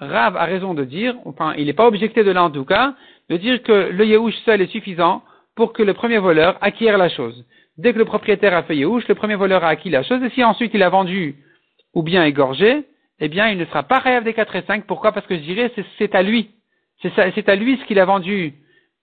[0.00, 2.94] Rav a raison de dire, enfin, il n'est pas objecté de là en tout cas,
[3.30, 5.22] de dire que le Yehush seul est suffisant
[5.54, 7.44] pour que le premier voleur acquiert la chose.
[7.78, 10.30] Dès que le propriétaire a fait Yehush, le premier voleur a acquis la chose, et
[10.30, 11.36] si ensuite il a vendu
[11.94, 12.84] ou bien égorgé,
[13.20, 14.84] eh bien, il ne sera pas Rav des 4 et 5.
[14.86, 15.12] Pourquoi?
[15.12, 16.50] Parce que je dirais, c'est à lui.
[17.02, 18.54] C'est à lui ce qu'il a vendu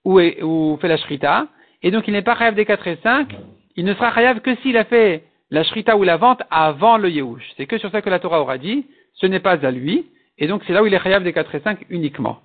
[0.04, 1.48] ou, fait la shrita,
[1.82, 3.34] et donc il n'est pas Rav des 4 et 5,
[3.76, 7.10] il ne sera chayav que s'il a fait la shrita ou la vente avant le
[7.10, 7.42] yehush.
[7.56, 10.06] C'est que sur ça que la Torah aura dit, ce n'est pas à lui,
[10.38, 12.40] et donc c'est là où il est chayav des 4 et 5 uniquement.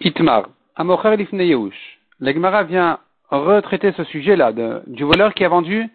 [0.00, 1.98] Itmar, Amocher lifne yehush.
[2.20, 2.98] L'Egmara vient
[3.30, 4.52] retraiter ce sujet-là
[4.86, 5.88] du voleur qui a vendu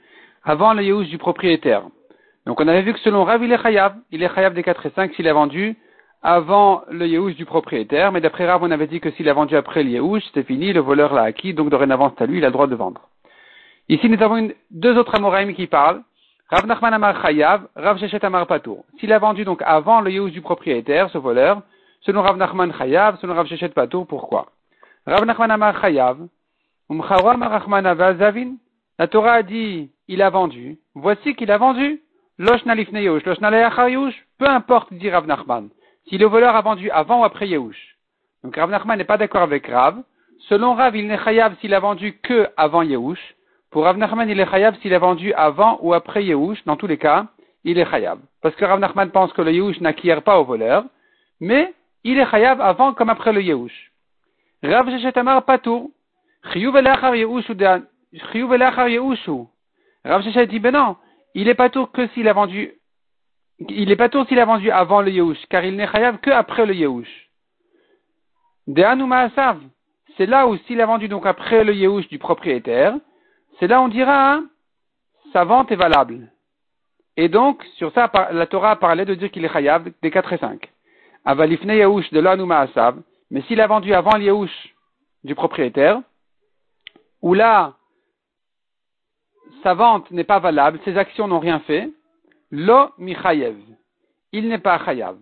[0.43, 1.83] avant le yehush du propriétaire.
[2.45, 4.85] Donc on avait vu que selon Rav, il est chayav, il est chayav des 4
[4.87, 5.77] et 5 s'il a vendu
[6.23, 9.55] avant le Yehush du propriétaire, mais d'après Rav, on avait dit que s'il a vendu
[9.55, 12.43] après le Yehush, c'était fini, le voleur l'a acquis, donc dorénavant c'est à lui, il
[12.43, 13.09] a le droit de vendre.
[13.89, 16.03] Ici, nous avons deux autres Amoraim qui parlent.
[16.51, 18.83] Rav Nachman Amar Chayav, Rav Shechet Amar Patour.
[18.99, 21.61] S'il a vendu donc avant le Yehush du propriétaire, ce voleur,
[22.01, 24.47] selon Rav Nachman Chayav, selon Rav Shechet Patour, pourquoi?
[25.07, 26.17] Rav Nachman Amar Chayav,
[28.99, 32.01] la Torah a dit, il a vendu, voici qu'il a vendu,
[32.37, 35.69] Losh Nalifne Yehush, Losh peu importe, dit Rav Nachman
[36.07, 37.97] si le voleur a vendu avant ou après Yehush.
[38.43, 40.01] Donc Rav Nachman n'est pas d'accord avec Rav.
[40.49, 43.35] Selon Rav, il n'est chayav s'il a vendu que avant Yehush.
[43.71, 46.63] Pour Rav Nachman, il est chayav s'il a vendu avant ou après Yehush.
[46.65, 47.27] Dans tous les cas,
[47.63, 48.19] il est chayav.
[48.41, 50.83] Parce que Rav Nachman pense que le Yehush n'acquiert pas au voleur,
[51.39, 53.91] mais il est chayav avant comme après le Yehush.
[54.61, 55.89] Rav Amar Patour.
[56.51, 56.73] Chiyuv
[60.03, 60.95] Rav Shechet dit, ben non,
[61.35, 62.73] il est patour que s'il a vendu
[63.69, 66.31] il n'est pas tour s'il a vendu avant le Yehush, car il n'est chayav que
[66.31, 67.29] après le Yehush.
[68.67, 69.59] De Asav,
[70.17, 72.95] c'est là où s'il a vendu donc après le Yehush du propriétaire,
[73.67, 74.45] là où on dira, hein,
[75.33, 76.31] sa vente est valable.
[77.17, 80.37] Et donc, sur ça, la Torah parlé de dire qu'il est chayav des 4 et
[80.37, 80.71] 5.
[81.25, 84.75] Avalifne Yehush de l'Anouma Asav, mais s'il a vendu avant le Yehush
[85.23, 86.01] du propriétaire,
[87.21, 87.73] où là,
[89.61, 91.89] sa vente n'est pas valable, ses actions n'ont rien fait,
[92.49, 93.57] lo michayev.
[94.31, 95.17] Il n'est pas chayav.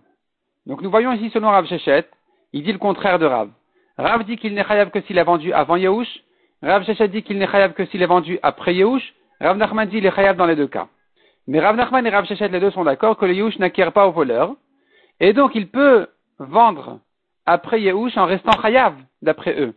[0.65, 2.07] Donc nous voyons ici selon Rav Shechet,
[2.53, 3.49] il dit le contraire de Rav.
[3.97, 6.23] Rav dit qu'il n'est chayav que s'il a vendu avant Yehush.
[6.61, 9.13] Rav Shechet dit qu'il n'est chayav que s'il est vendu après Yehush.
[9.39, 10.87] Rav Nachman dit qu'il est chayav dans les deux cas.
[11.47, 14.07] Mais Rav Nachman et Rav Shechet, les deux sont d'accord que le Yehush n'acquiert pas
[14.07, 14.53] au voleur.
[15.21, 16.99] Et donc il peut vendre
[17.45, 19.73] après Yehush en restant chayav, d'après eux.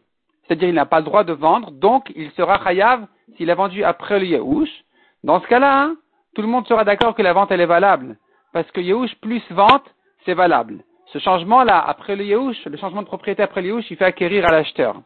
[0.47, 3.85] C'est-à-dire il n'a pas le droit de vendre, donc il sera chayav s'il a vendu
[3.85, 4.71] après le Yehush.
[5.23, 5.97] Dans ce cas-là, hein,
[6.35, 8.17] tout le monde sera d'accord que la vente elle est valable.
[8.53, 9.85] Parce que Yehush plus vente,
[10.25, 10.83] c'est valable.
[11.13, 14.47] Ce changement-là, après le Yehush, le changement de propriété après le Yehush, il fait acquérir
[14.47, 15.01] à l'acheteur.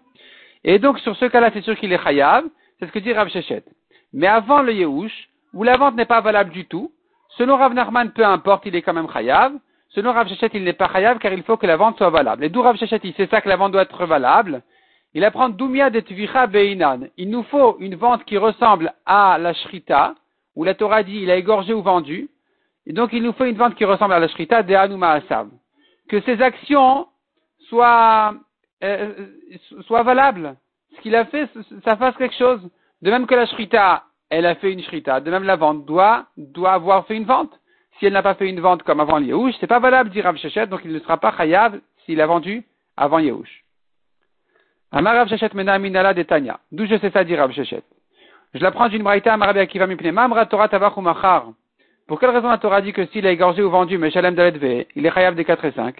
[0.66, 2.44] Et donc, sur ce cas-là, c'est sûr qu'il est chayav.
[2.78, 3.64] C'est ce que dit Rav Shechet.
[4.12, 6.92] Mais avant le Yehush, où la vente n'est pas valable du tout,
[7.38, 9.52] selon Rav Nachman, peu importe, il est quand même chayav.
[9.90, 12.44] Selon Rav Shechet, il n'est pas chayav car il faut que la vente soit valable.
[12.44, 14.62] Et d'où Rav Shechet, il sait ça que la vente doit être valable.
[15.14, 17.06] Il apprend Doumia de Tvicha Beinan.
[17.16, 20.14] Il nous faut une vente qui ressemble à la Shrita,
[20.56, 22.28] où la Torah dit il a égorgé ou vendu.
[22.86, 25.48] Et donc il nous faut une vente qui ressemble à la Shrita de Hanuma Asav.
[26.08, 27.06] Que ces actions
[27.68, 28.34] soient,
[28.86, 29.28] euh,
[29.86, 30.56] soient valables.
[30.96, 31.48] Ce qu'il a fait,
[31.84, 32.60] ça fasse quelque chose.
[33.02, 35.20] De même que la Shrita, elle a fait une Shrita.
[35.20, 36.26] De même la vente doit,
[36.64, 37.52] avoir fait une vente.
[37.98, 40.36] Si elle n'a pas fait une vente comme avant Yehush, c'est pas valable, dit Rav
[40.36, 42.62] Shechet, donc il ne sera pas chayav s'il a vendu
[42.96, 43.64] avant Yehush.
[44.92, 46.60] Amar Rav Shechet mena minala de Tanya.
[46.72, 47.82] D'où je sais ça, dit Rav Shechet?
[48.54, 50.68] Je l'apprends d'une braïta à Marabi Akiva mamra Torah
[51.00, 51.48] machar.
[52.06, 54.86] Pour quelle raison la Torah dit que s'il a égorgé ou vendu, mais shalem dalet
[54.94, 55.96] il est chayav des 4 et 5?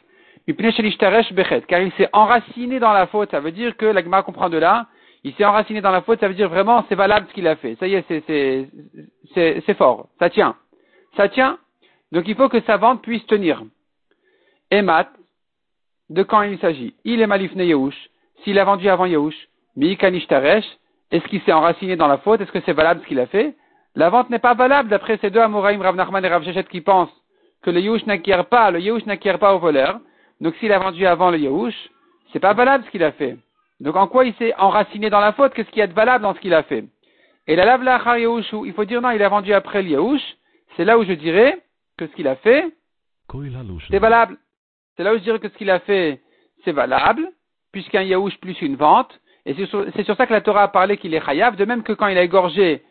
[0.46, 3.30] Car il s'est enraciné dans la faute.
[3.30, 4.86] Ça veut dire que l'agma comprend de là.
[5.24, 7.56] Il s'est enraciné dans la faute, ça veut dire vraiment c'est valable ce qu'il a
[7.56, 7.74] fait.
[7.80, 8.04] Ça y est,
[9.34, 10.08] c'est, fort.
[10.20, 10.54] Ça tient.
[11.16, 11.58] Ça tient.
[12.12, 13.64] Donc il faut que sa vente puisse tenir.
[14.70, 15.08] Emat,
[16.10, 16.94] de quand il s'agit?
[17.04, 17.96] Il est malifne Yehush.
[18.44, 20.64] S'il a vendu avant Yehush, Mikanishtaresh,
[21.10, 22.40] est-ce qu'il s'est enraciné dans la faute?
[22.40, 23.56] Est-ce que c'est valable ce qu'il a fait?
[23.96, 26.82] La vente n'est pas valable d'après ces deux Amoraïm, Rav Nachman et Rav Shechet qui
[26.82, 27.10] pensent
[27.62, 29.98] que le Yehush n'acquiert pas, le Yehush n'acquiert pas au voleur.
[30.40, 31.74] Donc s'il a vendu avant le Yehush,
[32.32, 33.36] c'est pas valable ce qu'il a fait.
[33.80, 35.54] Donc en quoi il s'est enraciné dans la faute?
[35.54, 36.84] Qu'est-ce qu'il y a de valable dans ce qu'il a fait?
[37.46, 40.22] Et la lavla Yehush, il faut dire non, il a vendu après le Yehush.
[40.76, 41.58] C'est là où je dirais
[41.96, 42.66] que ce qu'il a fait,
[43.90, 44.36] c'est valable.
[44.96, 46.20] C'est là où je dirais que ce qu'il a fait,
[46.64, 47.30] c'est valable,
[47.72, 51.14] puisqu'un Yaouch plus une vente, et c'est sur, ça que la Torah a parlé qu'il
[51.14, 52.82] est chayav, de même que quand il a égorgé,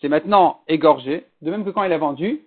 [0.00, 2.40] c'est maintenant égorgé, de même que quand il a vendu,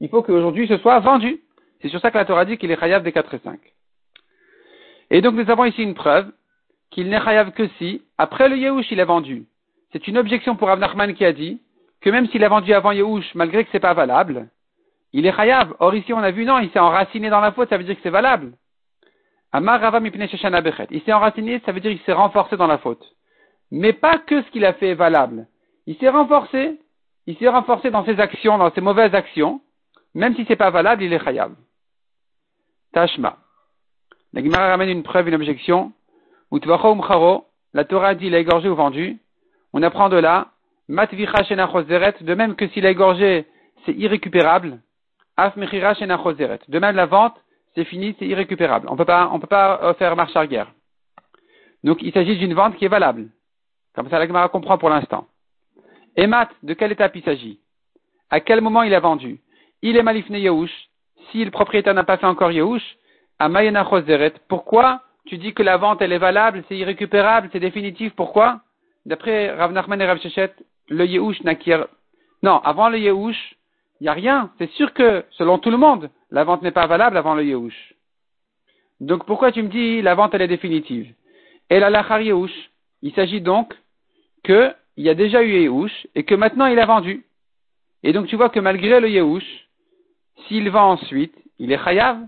[0.00, 1.40] il faut qu'aujourd'hui ce soit vendu.
[1.84, 3.60] C'est sur ça que la Torah dit qu'il est chayav des 4 et 5.
[5.10, 6.32] Et donc nous avons ici une preuve
[6.90, 9.44] qu'il n'est chayav que si, après le Yehush, il a vendu.
[9.92, 11.60] C'est une objection pour Avnachman qui a dit
[12.00, 14.48] que même s'il a vendu avant Yehush, malgré que c'est pas valable,
[15.12, 15.74] il est chayav.
[15.78, 17.96] Or ici on a vu non, il s'est enraciné dans la faute, ça veut dire
[17.96, 18.54] que c'est valable.
[19.52, 19.82] Amar.
[20.90, 23.04] Il s'est enraciné, ça veut dire qu'il s'est renforcé dans la faute.
[23.70, 25.48] Mais pas que ce qu'il a fait est valable.
[25.86, 26.80] Il s'est renforcé,
[27.26, 29.60] il s'est renforcé dans ses actions, dans ses mauvaises actions,
[30.14, 31.52] même si c'est pas valable, il est chayav.
[32.94, 33.36] Tashma.
[34.32, 35.92] La Gemara ramène une preuve, une objection.
[37.74, 39.18] La Torah dit il a égorgé ou vendu.
[39.72, 40.52] On apprend de là,
[40.88, 43.46] Matvicha de même que s'il a égorgé,
[43.84, 44.80] c'est irrécupérable.
[45.36, 47.36] De même, la vente,
[47.74, 48.86] c'est fini, c'est irrécupérable.
[48.90, 50.70] On peut pas, on peut pas euh, faire marche arrière.
[51.82, 53.28] Donc, il s'agit d'une vente qui est valable.
[53.94, 55.26] Comme ça, la Gemara comprend pour l'instant.
[56.16, 57.58] Emat, de quelle étape il s'agit?
[58.30, 59.40] À quel moment il a vendu?
[59.82, 60.88] Il est malifné Yehush.
[61.30, 62.96] Si le propriétaire n'a pas fait encore Yehush,
[63.38, 63.88] à Mayena.
[64.48, 68.60] Pourquoi tu dis que la vente, elle est valable, c'est irrécupérable, c'est définitif Pourquoi?
[69.06, 70.52] D'après Rav Nachman et Rav Shechet,
[70.88, 71.86] le Yehush n'acquiert...
[72.42, 73.56] Non, avant le Yehush,
[74.00, 74.50] il n'y a rien.
[74.58, 77.94] C'est sûr que, selon tout le monde, la vente n'est pas valable avant le Yehush.
[79.00, 81.12] Donc pourquoi tu me dis la vente elle est définitive?
[81.70, 82.70] Et la Lachar Yehush,
[83.02, 83.74] il s'agit donc
[84.44, 87.24] qu'il y a déjà eu Yehush et que maintenant il a vendu.
[88.02, 89.63] Et donc tu vois que malgré le Yehush,
[90.46, 92.18] s'il vend ensuite, il est Chayav.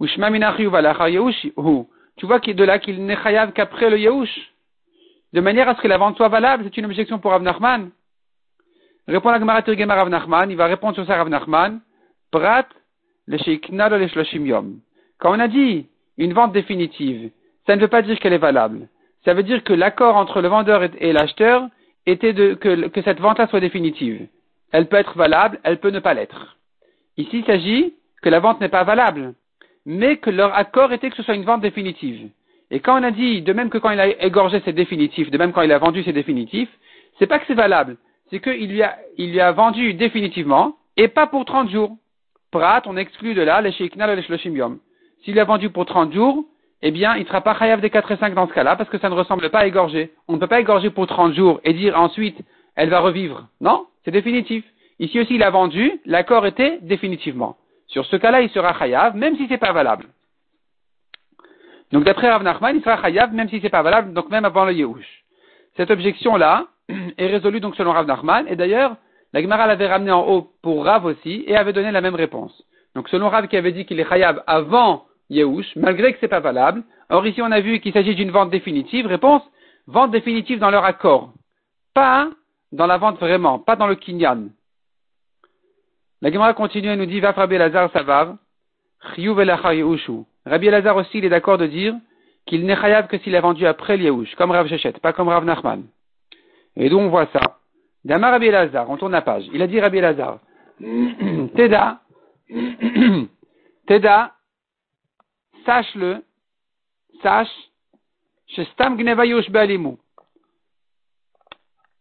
[0.00, 0.20] Ou Tu
[2.26, 4.52] vois qu'il de là qu'il n'est Chayav qu'après le Yehush.
[5.32, 7.90] De manière à ce que la vente soit valable, c'est une objection pour Abnachman.
[9.08, 11.80] Répond la Gemara Tirgema Rav Nachman, il va répondre sur ça Rav Nachman.
[12.30, 12.66] Prat
[13.26, 14.80] le le yom.
[15.18, 15.86] Quand on a dit
[16.18, 17.30] une vente définitive,
[17.66, 18.88] ça ne veut pas dire qu'elle est valable.
[19.24, 21.68] Ça veut dire que l'accord entre le vendeur et l'acheteur
[22.04, 24.28] était de, que, que cette vente-là soit définitive.
[24.72, 26.57] Elle peut être valable, elle peut ne pas l'être.
[27.18, 29.34] Ici, il s'agit que la vente n'est pas valable,
[29.84, 32.30] mais que leur accord était que ce soit une vente définitive.
[32.70, 35.38] Et quand on a dit, de même que quand il a égorgé, c'est définitif, de
[35.38, 36.68] même quand il a vendu, c'est définitif,
[37.18, 37.96] c'est pas que c'est valable,
[38.30, 41.96] c'est qu'il lui, a, vendu définitivement et pas pour 30 jours.
[42.50, 44.78] Prat, on exclut de là les sheiknal et les shloshim.
[45.24, 46.44] S'il a vendu pour 30 jours,
[46.82, 48.88] eh bien, il ne sera pas chayav des 4 et 5 dans ce cas-là parce
[48.88, 50.12] que ça ne ressemble pas à égorger.
[50.28, 52.38] On ne peut pas égorger pour 30 jours et dire ensuite
[52.76, 53.48] elle va revivre.
[53.60, 54.64] Non, c'est définitif.
[54.98, 57.56] Ici aussi, il a vendu, l'accord était définitivement.
[57.86, 60.06] Sur ce cas-là, il sera chayav, même si c'est pas valable.
[61.92, 64.64] Donc d'après Rav Nachman, il sera chayav, même si c'est pas valable, donc même avant
[64.64, 65.24] le Yehush.
[65.76, 66.66] Cette objection-là
[67.18, 68.96] est résolue donc selon Rav Nachman, et d'ailleurs,
[69.32, 72.62] la Gemara l'avait ramené en haut pour Rav aussi, et avait donné la même réponse.
[72.94, 76.40] Donc selon Rav qui avait dit qu'il est chayav avant Yehush, malgré que c'est pas
[76.40, 79.42] valable, or ici on a vu qu'il s'agit d'une vente définitive, réponse,
[79.86, 81.32] vente définitive dans leur accord.
[81.94, 82.28] Pas
[82.72, 84.48] dans la vente vraiment, pas dans le kinyan.
[86.20, 88.36] La Gemara continue et nous dit, va Rabbi Lazar Savav,
[89.16, 91.94] Rabbi Lazar aussi, il est d'accord de dire
[92.46, 95.44] qu'il n'est chayav que s'il a vendu après l'Yehush, comme Rav Shechet, pas comme Rav
[95.44, 95.84] Nachman.
[96.76, 97.58] Et donc on voit ça.
[98.04, 99.44] Dama Rabbi Lazar, on tourne la page.
[99.52, 100.40] Il a dit Rabbi Lazar,
[101.56, 102.00] Teda,
[103.86, 104.34] Teda,
[105.64, 106.24] sache-le,
[107.22, 107.50] sache,
[108.72, 109.98] Stam Gneva Balimu.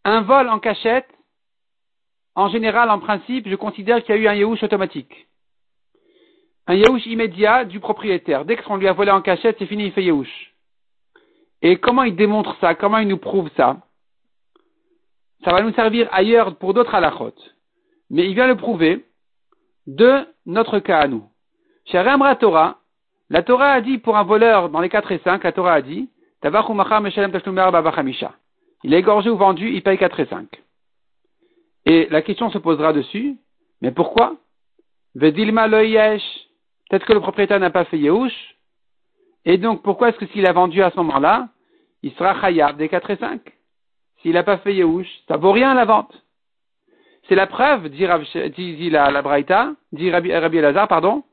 [0.06, 1.10] Un vol en cachette,
[2.38, 5.28] en général, en principe, je considère qu'il y a eu un Yehush automatique.
[6.67, 8.45] Un Yehush immédiat du propriétaire.
[8.45, 10.54] Dès qu'on lui a volé en cachette, c'est fini, il fait Yehush.
[11.63, 12.76] Et comment il démontre ça?
[12.76, 13.78] Comment il nous prouve ça?
[15.43, 17.34] Ça va nous servir ailleurs pour d'autres halachot.
[18.12, 19.04] Mais il vient le prouver
[19.88, 21.23] de notre cas à nous.
[21.86, 22.04] Chez
[22.39, 22.78] Torah,
[23.32, 25.82] la Torah a dit pour un voleur dans les 4 et 5, la Torah a
[25.82, 26.08] dit,
[28.84, 30.47] il est égorgé ou vendu, il paye 4 et 5.
[31.88, 33.38] Et la question se posera dessus,
[33.82, 34.36] mais pourquoi
[35.15, 38.58] Vedilma Peut-être que le propriétaire n'a pas fait Yehush.
[39.45, 41.47] Et donc, pourquoi est-ce que s'il a vendu à ce moment-là,
[42.04, 43.41] il sera Chayab des 4 et 5
[44.21, 46.13] S'il n'a pas fait Yehush, ça vaut rien la vente.
[47.30, 51.23] C'est la preuve, dit, la, dit Rabbi, Rabbi Elazar, pardon.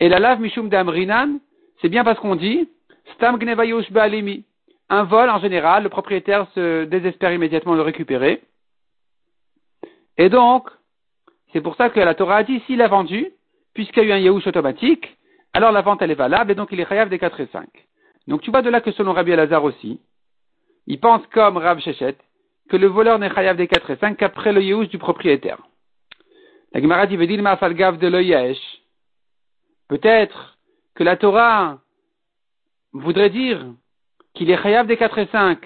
[0.00, 1.38] Et la lave Mishum Damrinan,
[1.80, 2.68] c'est bien parce qu'on dit
[3.14, 3.64] Stam Gneva
[4.90, 8.42] un vol, en général, le propriétaire se désespère immédiatement de le récupérer.
[10.18, 10.68] Et donc,
[11.52, 13.32] c'est pour ça que la Torah a dit, s'il a vendu,
[13.74, 15.16] puisqu'il y a eu un Yahush automatique,
[15.52, 17.68] alors la vente elle est valable et donc il est chayav des 4 et 5.
[18.26, 20.00] Donc tu vois de là que selon Rabbi Elazar aussi,
[20.86, 22.16] il pense comme Rav Shechet
[22.68, 25.58] que le voleur n'est chayav des 4 et 5 qu'après le Yahush du propriétaire.
[26.72, 28.54] La Gemara dit, de
[29.88, 30.58] Peut-être
[30.96, 31.78] que la Torah
[32.92, 33.64] voudrait dire
[34.34, 35.58] qu'il est chayav des 4 et 5,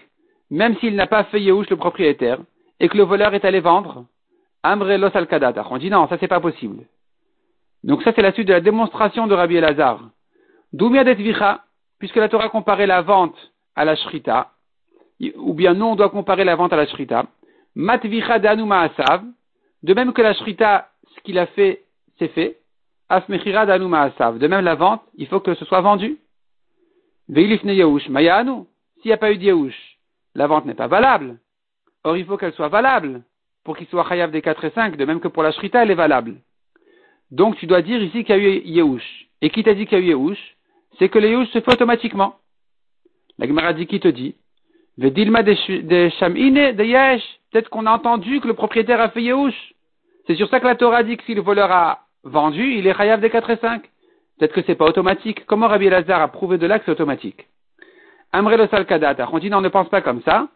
[0.51, 2.41] même s'il n'a pas fait Yehush le propriétaire,
[2.81, 4.05] et que le voleur est allé vendre,
[4.71, 5.27] Amre los al
[5.71, 6.85] On dit non, ça c'est pas possible.
[7.85, 10.11] Donc ça c'est la suite de la démonstration de Rabbi Elazar.
[10.75, 11.65] Doumia vicha,
[11.99, 13.39] puisque la Torah comparait la vente
[13.75, 14.51] à la shrita,
[15.37, 17.25] ou bien non, on doit comparer la vente à la shrita.
[17.77, 19.25] Mat vicha danuma asav,
[19.83, 21.85] de même que la shrita, ce qu'il a fait,
[22.19, 22.59] c'est fait.
[23.09, 26.19] Asmechira danuma asav, de même la vente, il faut que ce soit vendu.
[27.31, 28.67] Veilifne Yahush, Mayanu.
[29.01, 29.99] S'il n'y a pas eu de Yahush,
[30.35, 31.39] la vente n'est pas valable.
[32.05, 33.23] Or, il faut qu'elle soit valable
[33.65, 35.91] pour qu'il soit Chayav des 4 et 5, de même que pour la Shrita, elle
[35.91, 36.37] est valable.
[37.31, 39.29] Donc, tu dois dire ici qu'il y a eu Yehush.
[39.43, 40.57] Et qui t'a dit qu'il y a eu Yehush?
[40.99, 42.37] C'est que le Yehush se fait automatiquement.
[43.39, 44.35] La Gemara dit qui te dit?
[44.97, 45.55] Vedilma de
[46.19, 47.23] Shamine de Yesh.
[47.53, 49.75] Peut-être qu'on a entendu que le propriétaire a fait Yehush.
[50.27, 52.95] C'est sur ça que la Torah dit que si le voleur a vendu, il est
[52.95, 53.83] Chayav des 4 et 5.
[54.39, 55.47] Peut-être que c'est pas automatique.
[55.47, 57.47] Comment Rabbi Lazar a prouvé de là que c'est automatique?
[58.33, 59.29] Amre le salkadata.
[59.33, 60.49] On dit non, ne pense pas comme ça.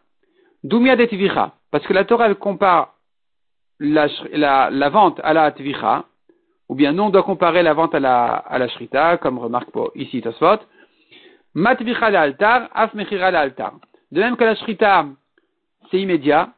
[0.64, 1.52] Doumia de tvicha.
[1.70, 2.91] Parce que la Torah, elle compare
[3.82, 6.04] la, vente à la tvicha.
[6.68, 9.70] Ou bien non, on doit comparer la vente à la, à la shrita, comme remarque
[9.94, 10.60] ici Tosfot.
[11.54, 13.74] Matvicha altar, af mechira altar.
[14.10, 15.06] De même que la shrita,
[15.90, 16.50] c'est immédiat,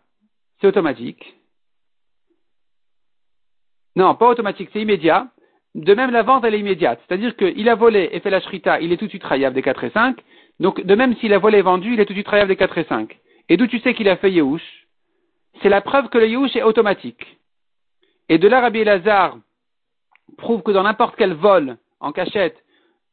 [0.60, 1.36] c'est automatique.
[3.96, 5.28] Non, pas automatique, c'est immédiat.
[5.74, 7.00] De même, la vente, elle est immédiate.
[7.06, 9.62] C'est-à-dire qu'il a volé et fait la shrita, il est tout de suite rayav des
[9.62, 10.16] 4 et 5.
[10.60, 12.56] Donc, de même, s'il a volé et vendu, il est tout de suite rayav des
[12.56, 13.18] 4 et 5.
[13.48, 14.83] Et d'où tu sais qu'il a fait Yehush?
[15.62, 17.38] C'est la preuve que le Yehush est automatique.
[18.28, 19.36] Et de là, Rabbi Elazar
[20.38, 22.56] prouve que dans n'importe quel vol en cachette,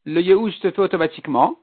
[0.05, 1.57] le Yehush se fait automatiquement.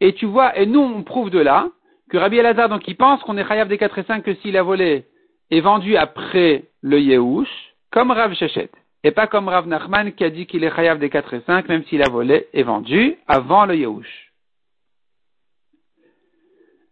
[0.00, 1.68] Et tu vois, et nous, on prouve de là
[2.10, 4.56] que Rabbi Elazar, donc, il pense qu'on est rayav des 4 et 5 que s'il
[4.56, 5.06] a volé
[5.50, 8.70] et vendu après le Yehush, comme Rav Shechet.
[9.04, 11.68] Et pas comme Rav Nachman qui a dit qu'il est chayav des 4 et 5,
[11.68, 14.32] même s'il a volé et vendu avant le Yehush.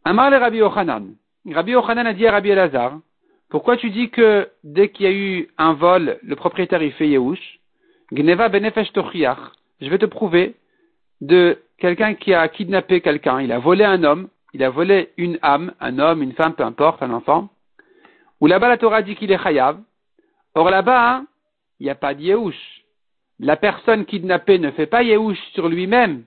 [0.05, 1.15] Amar le Rabbi Ochanan.
[1.53, 2.99] Rabbi Ochanan a dit à Rabbi Elazar,
[3.51, 7.09] pourquoi tu dis que dès qu'il y a eu un vol, le propriétaire il fait
[7.09, 7.61] Yehush?
[8.13, 10.55] Gneva benefesh Je vais te prouver
[11.21, 13.41] de quelqu'un qui a kidnappé quelqu'un.
[13.43, 16.63] Il a volé un homme, il a volé une âme, un homme, une femme, peu
[16.63, 17.49] importe, un enfant.
[18.41, 19.79] Ou là-bas la Torah dit qu'il est chayav.
[20.55, 21.27] Or là-bas, hein,
[21.79, 22.85] il n'y a pas de Yehush.
[23.39, 26.25] La personne kidnappée ne fait pas Yehush sur lui-même,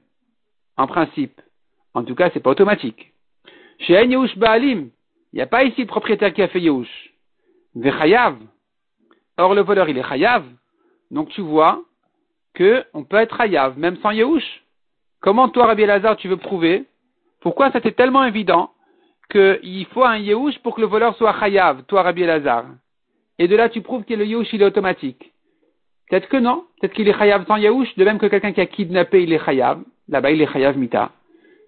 [0.75, 1.41] en principe.
[1.93, 3.13] En tout cas, c'est pas automatique.
[3.79, 4.89] Chez Yehush Baalim,
[5.37, 7.13] il n'y a pas ici le propriétaire qui a fait Yehush.
[7.75, 8.37] Vechayav.
[9.37, 10.43] Or, le voleur, il est chayav.
[11.11, 11.83] Donc, tu vois
[12.55, 14.63] que on peut être chayav, même sans Yehush.
[15.19, 16.85] Comment toi, Rabbi Elazar, tu veux prouver?
[17.39, 18.71] Pourquoi c'était tellement évident
[19.29, 22.65] qu'il faut un Yehush pour que le voleur soit chayav, toi, Rabbi Elazar?
[23.37, 25.33] Et de là, tu prouves que le Yehush, il est automatique.
[26.09, 26.63] Peut-être que non.
[26.81, 29.45] Peut-être qu'il est chayav sans Yehush, de même que quelqu'un qui a kidnappé, il est
[29.45, 29.83] chayav.
[30.09, 31.11] Là-bas, il est chayav mita.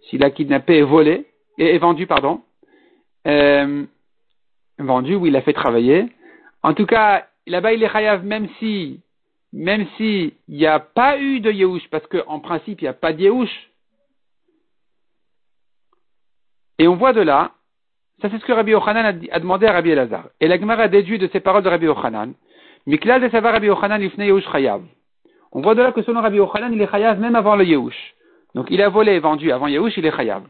[0.09, 1.27] S'il a kidnappé et volé,
[1.59, 2.41] et, vendu, pardon,
[3.29, 3.85] euh,
[4.79, 6.07] vendu ou il a fait travailler.
[6.63, 9.01] En tout cas, là-bas, il est chayav même si,
[9.53, 12.93] même si il n'y a pas eu de Yehush, parce qu'en principe, il n'y a
[12.93, 13.69] pas de Yehush.
[16.79, 17.51] Et on voit de là,
[18.21, 20.29] ça c'est ce que Rabbi Yochanan a, demandé à Rabbi Elazar.
[20.39, 22.33] Et la a déduit de ces paroles de Rabbi Yochanan,
[22.85, 24.81] Miklal de savoir Rabbi Yochanan ifne Yehush chayav.
[25.51, 28.15] On voit de là que selon Rabbi Yochanan, il est chayav même avant le Yehush.
[28.55, 30.43] Donc il a volé et vendu avant Yehush, il est chayav.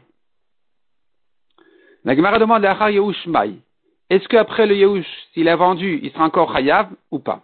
[2.04, 3.56] La Gemara demande à Achar Yehush Mai.
[4.08, 7.42] Est-ce qu'après le Yehush, s'il a vendu, il sera encore chayav ou pas?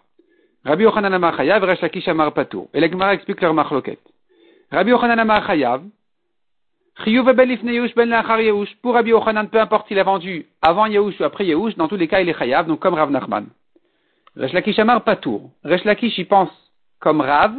[0.65, 2.67] Rabbi Yochanan Amar chayav, Resh Lakish Amar Patur.
[2.73, 3.99] Et la Gemara explique leur machloket.
[4.73, 5.83] Rabbi Yochanan Amar chayav,
[7.05, 8.75] Chiyuv ben lifne Yehush ben lachar Yehush.
[8.77, 11.97] Pour Rabbi Yochanan, peu importe s'il a vendu avant Yehush ou après Yehush, dans tous
[11.97, 13.47] les cas, il est chayav, donc comme Rav Nachman.
[14.37, 15.51] Resh Lakish Amar Patour.
[15.65, 16.51] Resh Lakish, il pense
[16.99, 17.53] comme Rav,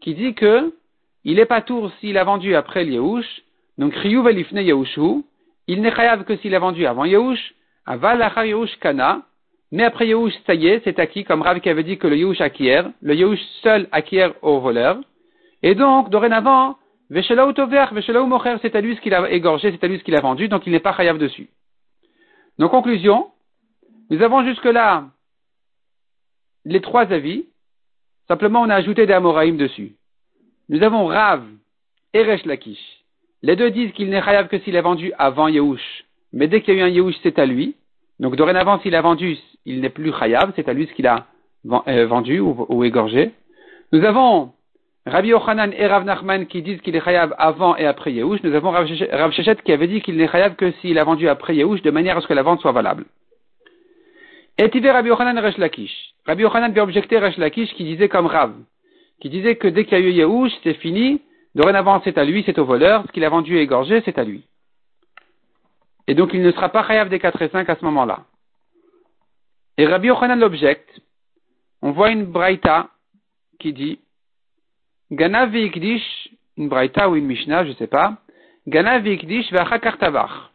[0.00, 0.74] qui dit que
[1.24, 3.42] il est patour s'il a vendu après Yehush,
[3.78, 5.24] donc Chiyuv elifne Yehushu,
[5.72, 7.54] il n'est chayav que s'il a vendu avant Yehush,
[7.86, 9.22] aval lachar Yehush kana,
[9.70, 12.16] mais après Yehush, ça y est, c'est acquis, comme Rav qui avait dit que le
[12.16, 14.98] Yehush acquiert, le Yehush seul acquiert au voleur,
[15.62, 16.76] et donc, dorénavant,
[17.08, 20.02] Veshelau tover, Veshelau mocher, c'est à lui ce qu'il a égorgé, c'est à lui ce
[20.02, 21.48] qu'il a vendu, donc il n'est pas chayav dessus.
[22.58, 23.30] Donc, conclusion,
[24.10, 25.04] nous avons jusque-là
[26.64, 27.46] les trois avis,
[28.26, 29.92] simplement on a ajouté des Amoraïm dessus.
[30.68, 31.44] Nous avons Rav
[32.12, 32.99] et Resh Lakish.
[33.42, 36.04] Les deux disent qu'il n'est chayav que s'il a vendu avant Yehush.
[36.32, 37.74] Mais dès qu'il y a eu un Yehush, c'est à lui.
[38.18, 41.26] Donc dorénavant, s'il a vendu, il n'est plus chayav, c'est à lui ce qu'il a
[41.88, 43.30] euh, vendu ou, égorgé.
[43.92, 44.52] Nous avons
[45.06, 48.42] Rabbi Yochanan et Rav Nachman qui disent qu'il est chayav avant et après Yehush.
[48.42, 51.56] Nous avons Rav Shechet qui avait dit qu'il n'est chayav que s'il a vendu après
[51.56, 53.06] Yehush, de manière à ce que la vente soit valable.
[54.58, 56.12] Et Rabbi Yochanan Resh Lakish.
[56.26, 58.52] Rabbi Yochanan vient objecter Resh Lakish qui disait comme Rav
[59.20, 61.20] qui disait que dès qu'il y a eu Yehush, c'est fini,
[61.54, 64.24] dorénavant c'est à lui, c'est au voleur, ce qu'il a vendu et égorgé, c'est à
[64.24, 64.44] lui.
[66.06, 68.24] Et donc il ne sera pas chayav des 4 et 5 à ce moment-là.
[69.78, 71.00] Et Rabbi Yochanan l'objecte,
[71.82, 72.90] on voit une braïta
[73.58, 73.98] qui dit,
[75.10, 78.18] Gana ikdish, une braïta ou une mishnah, je ne sais pas,
[78.66, 79.50] Gana ikdish
[79.98, 80.52] tavar.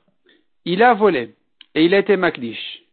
[0.65, 1.35] Il a volé,
[1.73, 2.83] et il a été makdish.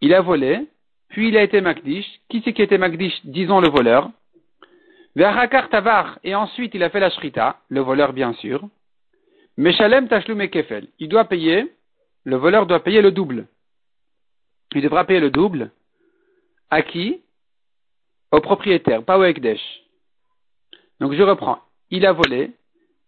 [0.00, 0.66] Il a volé,
[1.08, 2.06] puis il a été makdish.
[2.28, 3.14] Qui c'est qui été makdish?
[3.24, 4.10] Disons le voleur.
[5.16, 8.68] Ve'achakar tavar, et ensuite il a fait la shrita, le voleur bien sûr.
[9.56, 10.88] Meshalem tashlum kefel.
[10.98, 11.72] Il doit payer,
[12.24, 13.46] le voleur doit payer le double.
[14.74, 15.70] Il devra payer le double.
[16.70, 17.20] À qui?
[18.32, 19.62] Au propriétaire, pas au Ekdesh.
[20.98, 21.60] Donc je reprends.
[21.90, 22.50] Il a volé,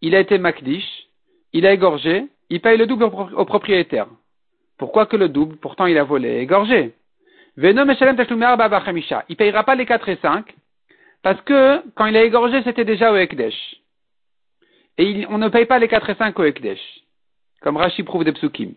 [0.00, 1.08] il a été makdish,
[1.52, 4.06] il a égorgé, il paye le double au, propriétaire.
[4.78, 5.56] Pourquoi que le double?
[5.56, 6.94] Pourtant il a volé et égorgé.
[7.56, 8.44] Venom Meshalem tashlum
[9.28, 10.54] Il payera pas les 4 et 5,
[11.26, 13.80] parce que quand il a égorgé, c'était déjà au Ekdesh.
[14.96, 16.78] Et on ne paye pas les 4 et 5 au Ekdesh.
[17.62, 18.74] Comme Rashi prouve des psukim.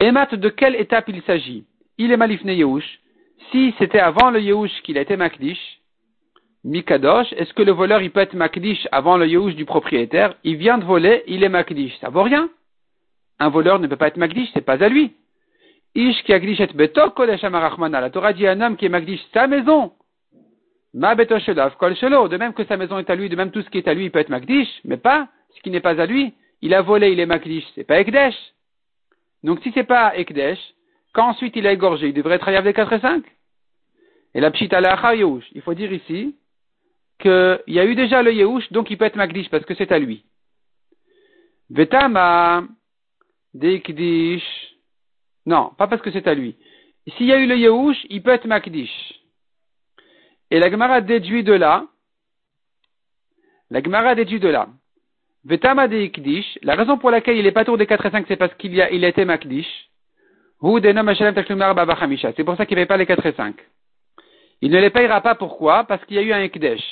[0.00, 1.66] Emat, de quelle étape il s'agit?
[1.98, 3.00] Il est malifné Yehush.
[3.50, 5.60] Si c'était avant le Yehush qu'il a été Makdish,
[6.64, 10.36] Mikadosh, est-ce que le voleur il peut être Makdish avant le Yehush du propriétaire?
[10.44, 11.98] Il vient de voler, il est Makdish.
[12.00, 12.48] Ça vaut rien.
[13.40, 15.12] Un voleur ne peut pas être Makdish, c'est pas à lui.
[15.94, 19.92] Ish qui et kodesh La Torah dit un homme qui est Makdish sa maison.
[20.94, 22.28] Ma kol shelo.
[22.28, 23.94] De même que sa maison est à lui, de même tout ce qui est à
[23.94, 26.34] lui, il peut être Makdish, mais pas ce qui n'est pas à lui.
[26.60, 28.34] Il a volé, il est Makdish, c'est pas Ekdesh.
[29.44, 30.58] Donc si c'est pas Ekdesh,
[31.12, 33.24] quand ensuite il a égorgé, il devrait être Hayav des 4 et 5.
[34.34, 36.36] Et la pshita la il faut dire ici
[37.18, 39.92] qu'il y a eu déjà le Yehush, donc il peut être Makdish parce que c'est
[39.92, 40.24] à lui.
[41.70, 42.64] Vetama
[43.54, 44.44] Dekdish.
[45.46, 46.56] Non, pas parce que c'est à lui.
[47.16, 49.17] S'il y a eu le Yehush, il peut être Makdish.
[50.50, 51.84] Et la Gemara déduit de là,
[53.70, 54.68] la Gemara déduit de là,
[55.44, 58.26] Vetama de Ikdish, la raison pour laquelle il n'est pas tour des 4 et 5,
[58.28, 59.88] c'est parce qu'il a, il été Makdish.
[60.60, 63.54] C'est pour ça qu'il ne paye pas les 4 et 5.
[64.60, 65.84] Il ne les payera pas pourquoi?
[65.84, 66.82] Parce qu'il y a eu un Ekdesh.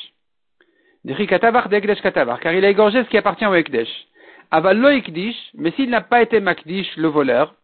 [1.05, 3.89] Car il a égorgé ce qui appartient au Ekdesh.
[4.53, 7.55] Aval Ikdish, mais s'il n'a pas été Makdish, le voleur,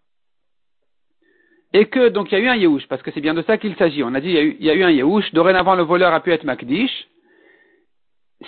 [1.73, 3.59] et que donc il y a eu un Yehush, parce que c'est bien de ça
[3.59, 4.03] qu'il s'agit.
[4.03, 6.45] On a dit il y a eu, un Yehush, dorénavant le voleur a pu être
[6.45, 7.09] Makdish.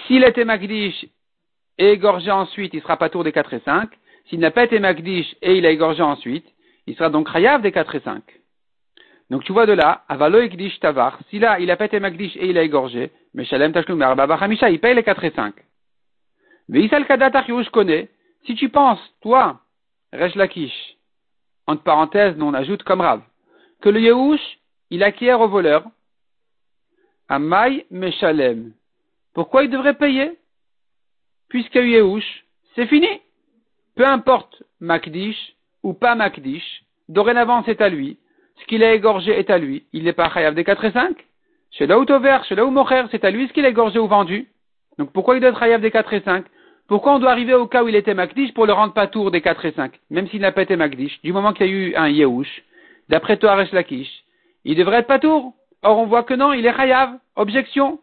[0.06, 1.06] S'il était Makdish
[1.78, 3.90] et égorgé ensuite, il sera pas tour des 4 et 5.
[4.28, 6.46] S'il n'a pas été Makdish et il a égorgé ensuite,
[6.86, 8.22] il sera donc Chayav des 4 et 5.
[9.30, 12.36] Donc tu vois de là, avalo ekdish tavar, si là il a pas été magdish
[12.36, 14.02] et il a égorgé, mais shalem tashlum
[14.70, 15.54] il paye les 4 et 5.
[16.68, 18.10] Veisal kadatach connaît,
[18.46, 19.60] si tu penses, toi,
[20.12, 20.93] Resh Lakish,
[21.66, 23.22] entre parenthèses, nous on ajoute comme Rav,
[23.80, 24.58] que le Yehush,
[24.90, 25.84] il acquiert au voleur,
[27.28, 28.72] Amay Meshalem.
[29.32, 30.38] Pourquoi il devrait payer?
[31.48, 32.44] Puisqu'il y Yehush,
[32.74, 33.08] c'est fini.
[33.96, 38.18] Peu importe Makdish ou pas Makdish, dorénavant c'est à lui.
[38.60, 39.84] Ce qu'il a égorgé est à lui.
[39.92, 41.16] Il n'est pas Chayav des 4 et 5.
[41.72, 44.48] Chez là où chez là où c'est à lui ce qu'il a égorgé ou vendu.
[44.98, 46.44] Donc pourquoi il doit être Chayav des 4 et 5
[46.86, 49.30] Pourquoi on doit arriver au cas où il était Makdish pour le rendre pas tour
[49.30, 51.72] des 4 et 5 Même s'il n'a pas été Makdish, du moment qu'il y a
[51.72, 52.62] eu un Yehush,
[53.08, 54.24] d'après toi Resh Lakish,
[54.64, 55.54] il devrait être pas tour.
[55.82, 57.18] Or on voit que non, il est Chayav.
[57.36, 57.98] Objection.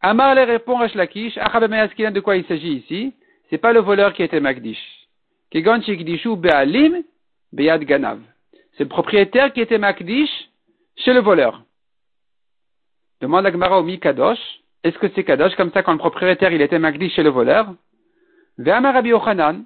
[0.00, 3.12] Amar le répond Resh Lakish, de quoi il s'agit ici
[3.50, 4.78] C'est pas le voleur qui était Magdish.
[5.50, 5.80] Kegon
[6.36, 7.02] Be'alim
[7.52, 8.20] Be'ad Ganav.
[8.76, 10.30] C'est le propriétaire qui était Magdish
[10.96, 11.62] chez le voleur.
[13.20, 13.86] Demande à Gmara au.
[14.84, 17.74] Est-ce que c'est Kadosh comme ça quand le propriétaire il était Magdish chez le voleur
[18.58, 19.64] Ve'amar Rabbi Yochanan.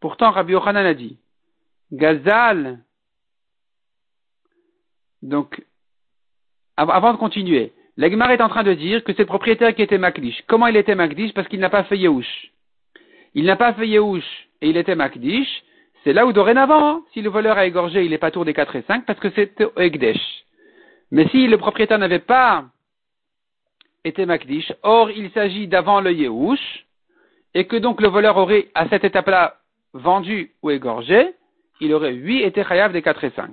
[0.00, 1.18] Pourtant Rabbi Yochanan a dit
[1.92, 2.80] Gazal.
[5.22, 5.62] Donc,
[6.76, 9.96] avant de continuer, L'Egmar est en train de dire que c'est le propriétaire qui était
[9.96, 10.42] Makdish.
[10.46, 12.52] Comment il était Makdish Parce qu'il n'a pas fait Yehush.
[13.34, 15.48] Il n'a pas fait Yehush et il était Makdish.
[16.04, 18.76] C'est là où dorénavant, si le voleur a égorgé, il n'est pas tour des 4
[18.76, 20.20] et 5 parce que c'est Egdesh.
[21.10, 22.66] Mais si le propriétaire n'avait pas
[24.06, 26.86] été Makdish, or il s'agit d'avant le Yehush,
[27.54, 29.56] et que donc le voleur aurait à cette étape-là
[29.92, 31.34] vendu ou égorgé,
[31.80, 33.50] il aurait 8 été chayav des 4 et 5.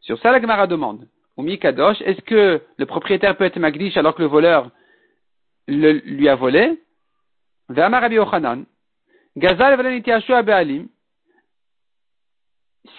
[0.00, 4.14] Sur ça, la Gemara demande ou Mikadosh, est-ce que le propriétaire peut être Magdish alors
[4.14, 4.70] que le voleur
[5.66, 6.80] le, lui a volé?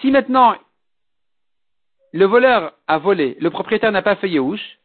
[0.00, 0.56] Si maintenant
[2.12, 4.78] le voleur a volé, le propriétaire n'a pas fait Yehush,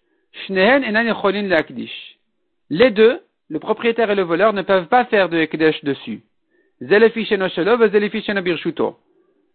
[2.69, 3.19] les deux,
[3.49, 6.21] le propriétaire et le voleur, ne peuvent pas faire de Ekdesh dessus.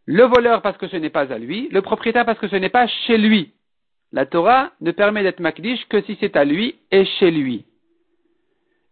[0.08, 2.68] Le voleur parce que ce n'est pas à lui, le propriétaire parce que ce n'est
[2.68, 3.52] pas chez lui.
[4.12, 7.64] La Torah ne permet d'être Makdish que si c'est à lui et chez lui.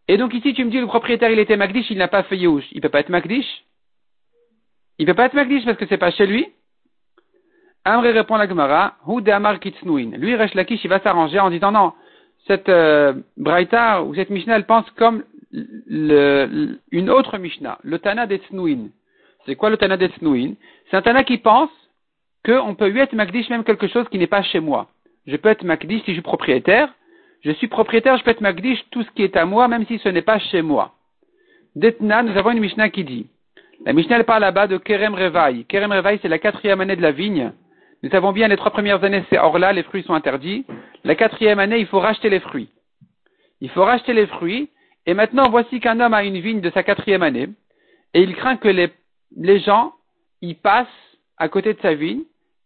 [0.09, 2.37] Et donc ici, tu me dis, le propriétaire, il était Makdish, il n'a pas fait.
[2.37, 3.47] Il peut pas être Makdish?
[4.99, 6.49] Il peut pas être Makdish parce que c'est pas chez lui?
[7.85, 11.73] Amri répond la Gemara, Hu de Amar Lui, Resh Lakish, il va s'arranger en disant
[11.73, 11.93] non,
[12.47, 18.89] cette euh, ou cette Mishnah, elle pense comme le, une autre Mishnah, le Tana d'Etsnouin.
[19.47, 20.55] C'est quoi le Tana d'Etsnouin
[20.91, 21.71] C'est un Tana qui pense
[22.45, 24.89] qu'on peut lui être Makdish même quelque chose qui n'est pas chez moi
[25.27, 26.93] je peux être Makdish si je suis propriétaire.
[27.43, 29.99] Je suis propriétaire, je peux être Makdish tout ce qui est à moi, même si
[29.99, 30.95] ce n'est pas chez moi.
[31.77, 33.27] Detna, nous avons une Mishnah qui dit,
[33.85, 35.65] la Mishnah elle parle là-bas de Kerem Revaï.
[35.67, 37.53] Kerem Revaï, c'est la quatrième année de la vigne.
[38.05, 40.67] Nous savons bien, les trois premières années, c'est hors là, les fruits sont interdits.
[41.05, 42.69] La quatrième année, il faut racheter les fruits.
[43.63, 44.69] Il faut racheter les fruits.
[45.07, 47.49] Et maintenant, voici qu'un homme a une vigne de sa quatrième année.
[48.13, 48.91] Et il craint que les,
[49.35, 49.95] les gens
[50.43, 50.87] y passent
[51.39, 52.25] à côté de sa vigne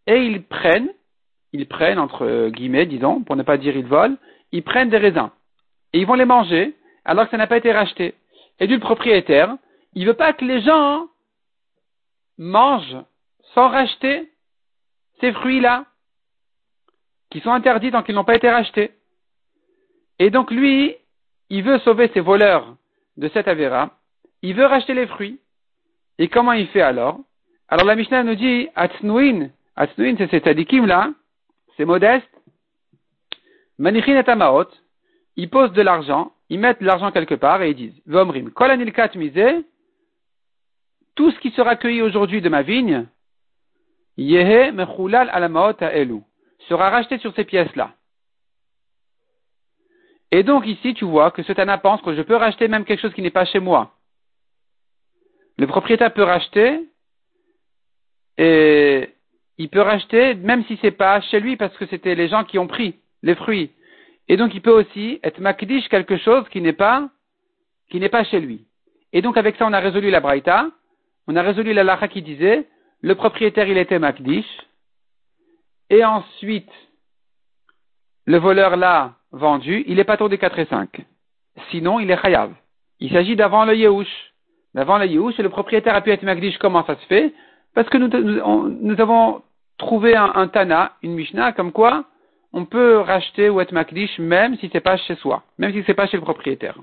[0.08, 0.88] et ils prennent
[1.52, 4.16] ils prennent, entre guillemets, disons, pour ne pas dire ils volent,
[4.50, 5.30] ils prennent des raisins.
[5.92, 6.74] Et ils vont les manger,
[7.04, 8.14] alors que ça n'a pas été racheté.
[8.58, 9.56] Et du propriétaire,
[9.94, 11.06] il veut pas que les gens
[12.38, 12.98] mangent
[13.54, 14.28] sans racheter
[15.20, 15.84] ces fruits-là,
[17.30, 18.92] qui sont interdits tant qu'ils n'ont pas été rachetés.
[20.18, 20.96] Et donc lui,
[21.50, 22.76] il veut sauver ses voleurs
[23.16, 23.90] de cette avéra,
[24.42, 25.40] il veut racheter les fruits.
[26.18, 27.20] Et comment il fait alors?
[27.68, 31.12] Alors la Mishnah nous dit, Atsnuin, Atsnuin c'est cet adikim là,
[31.76, 32.28] c'est modeste.
[33.78, 34.66] Manichin et Amaot,
[35.36, 39.10] ils posent de l'argent, ils mettent de l'argent quelque part et ils disent, Vomrim, kolanilkat
[39.14, 39.64] misé,
[41.14, 43.06] tout ce qui sera cueilli aujourd'hui de ma vigne,
[44.18, 46.20] yehe mechulal alamaot elu,
[46.68, 47.92] sera racheté sur ces pièces-là.
[50.30, 53.00] Et donc ici, tu vois que ce Tana pense que je peux racheter même quelque
[53.00, 53.94] chose qui n'est pas chez moi.
[55.56, 56.86] Le propriétaire peut racheter
[58.36, 59.08] et
[59.56, 62.58] il peut racheter même si c'est pas chez lui parce que c'était les gens qui
[62.58, 63.70] ont pris les fruits.
[64.28, 67.08] Et donc il peut aussi être makdish quelque chose qui n'est pas
[67.90, 68.66] qui n'est pas chez lui.
[69.12, 70.70] Et donc avec ça on a résolu la braïta,
[71.26, 72.68] on a résolu la lacha qui disait
[73.00, 74.46] le propriétaire il était makdish
[75.90, 76.70] et ensuite
[78.26, 81.00] le voleur l'a vendu, il est pas tour des 4 et 5.
[81.70, 82.52] Sinon il est chayav.
[83.00, 84.32] Il s'agit d'avant le yehush.
[84.74, 87.32] D'avant le yehush et le propriétaire a pu être makdish comment ça se fait?
[87.74, 89.42] Parce que nous, avons
[89.78, 92.04] trouver un, Tana, une Mishnah, comme quoi
[92.52, 95.94] on peut racheter ou être makdish même si c'est pas chez soi, même si c'est
[95.94, 96.76] pas chez le propriétaire.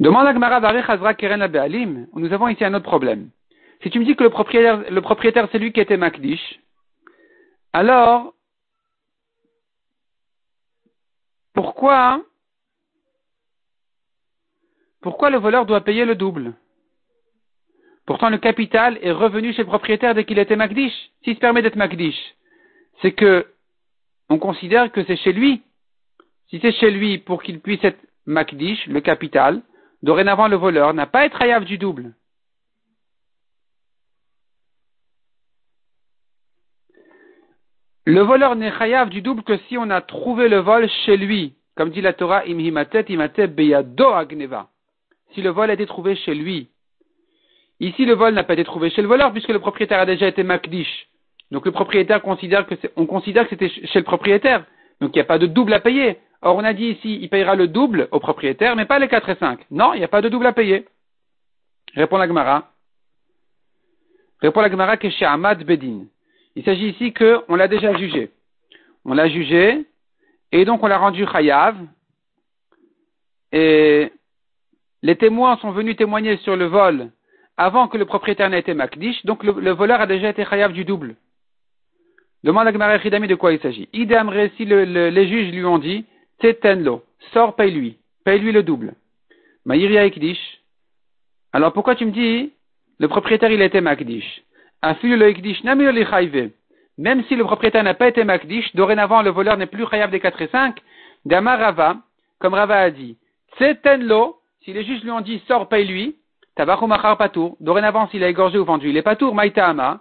[0.00, 2.06] Demande à Gmara Keren Be'alim.
[2.14, 3.28] Nous avons ici un autre problème.
[3.82, 6.58] Si tu me dis que le propriétaire, le propriétaire c'est lui qui était Makdish,
[7.72, 8.34] alors,
[11.52, 12.22] pourquoi,
[15.02, 16.54] pourquoi le voleur doit payer le double?
[18.06, 20.94] Pourtant, le capital est revenu chez le propriétaire dès qu'il était Makdish.
[21.22, 22.18] S'il se permet d'être Makdish,
[23.02, 23.46] c'est que
[24.30, 25.62] on considère que c'est chez lui.
[26.48, 29.62] Si c'est chez lui pour qu'il puisse être Makdish, le capital,
[30.02, 32.14] Dorénavant, le voleur n'a pas être hayav du double.
[38.06, 41.54] Le voleur n'est hayav du double que si on a trouvé le vol chez lui.
[41.76, 44.68] Comme dit la Torah, imhimatet imatet beyado agneva.
[45.32, 46.68] Si le vol a été trouvé chez lui.
[47.78, 50.26] Ici, le vol n'a pas été trouvé chez le voleur puisque le propriétaire a déjà
[50.26, 51.08] été makdish.
[51.50, 54.64] Donc le propriétaire considère que on considère que c'était chez le propriétaire.
[55.00, 56.18] Donc il n'y a pas de double à payer.
[56.42, 59.28] Or, on a dit ici, il payera le double au propriétaire, mais pas les 4
[59.28, 59.60] et 5.
[59.70, 60.86] Non, il n'y a pas de double à payer.
[61.94, 62.70] Répond la Gemara.
[64.40, 66.06] Répond la Gemara que chez Ahmad Bedin.
[66.56, 68.30] Il s'agit ici qu'on l'a déjà jugé.
[69.04, 69.84] On l'a jugé,
[70.52, 71.76] et donc on l'a rendu chayav,
[73.52, 74.12] et
[75.02, 77.10] les témoins sont venus témoigner sur le vol
[77.56, 80.84] avant que le propriétaire n'ait été makdish, donc le, voleur a déjà été chayav du
[80.84, 81.16] double.
[82.42, 83.88] Demande à Gemara Chidami de quoi il s'agit.
[83.92, 86.06] Idem si les juges lui ont dit,
[86.40, 88.94] Tetenlo, sors, paye-lui, paye-lui le double.
[89.66, 90.60] Maïria Ekdish.
[91.52, 92.52] Alors pourquoi tu me dis,
[92.98, 94.42] le propriétaire il était Makdish?
[94.82, 99.86] Le Ekdish Même si le propriétaire n'a pas été Makdish, dorénavant le voleur n'est plus
[99.86, 100.80] Chayav des 4 et 5,
[101.26, 101.96] Dama Rava,
[102.38, 103.18] comme Rava a dit,
[103.58, 106.16] Tetenlo, si les juges lui ont dit sors, paye-lui,
[106.56, 110.00] Tabachu Machar Patour, dorénavant s'il a égorgé ou vendu, il est Patour, Maïtaama,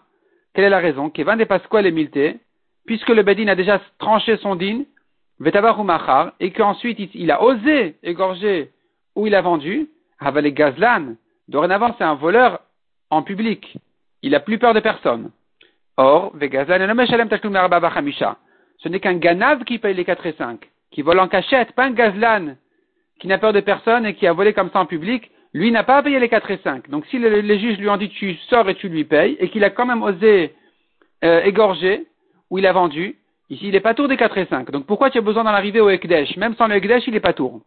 [0.53, 1.09] quelle est la raison?
[1.09, 2.39] Kevan des Pasquale et Milte,
[2.85, 4.83] puisque le Bedin a déjà tranché son din,
[6.39, 8.71] et qu'ensuite il a osé égorger
[9.15, 9.89] où il a vendu,
[10.35, 11.15] les Gazlan,
[11.47, 12.59] dorénavant c'est un voleur
[13.09, 13.77] en public.
[14.21, 15.31] Il a plus peur de personne.
[15.97, 16.33] Or,
[18.77, 20.59] ce n'est qu'un ganav qui paye les 4 et 5,
[20.91, 22.55] qui vole en cachette, pas un gazlan
[23.19, 25.83] qui n'a peur de personne et qui a volé comme ça en public, lui n'a
[25.83, 26.89] pas à payer les 4 et 5.
[26.89, 29.63] Donc si les juges lui ont dit tu sors et tu lui payes, et qu'il
[29.65, 30.55] a quand même osé
[31.25, 32.07] euh, égorger
[32.49, 33.17] où il a vendu,
[33.50, 34.70] Ici, il n'est pas tour des 4 et 5.
[34.72, 36.38] Donc pourquoi tu as besoin d'en arriver au Ekdesh?
[36.38, 37.62] Même sans le Ekdesh, il n'est pas tour.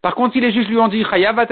[0.00, 1.44] Par contre, si les juges lui ont dit Chayav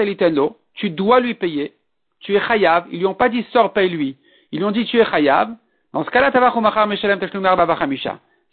[0.75, 1.73] tu dois lui payer,
[2.19, 4.17] tu es Chayav, ils lui ont pas dit sors, paye-lui.
[4.51, 5.53] Ils lui ont dit tu es Chayav.
[5.93, 6.31] Dans ce cas-là,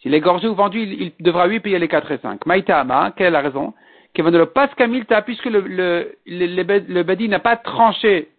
[0.01, 2.45] S'il est gorgé ou vendu, il, devra lui payer les 4 et 5.
[2.45, 3.73] Maïtama, quelle est la raison?
[4.13, 8.29] Puisque le, le, le, le n'a pas tranché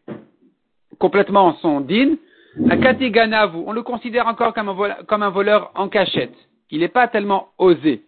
[0.99, 2.17] complètement son din,
[2.59, 4.69] on le considère encore comme
[5.23, 6.35] un, voleur, en cachette.
[6.71, 8.03] Il n'est pas tellement osé.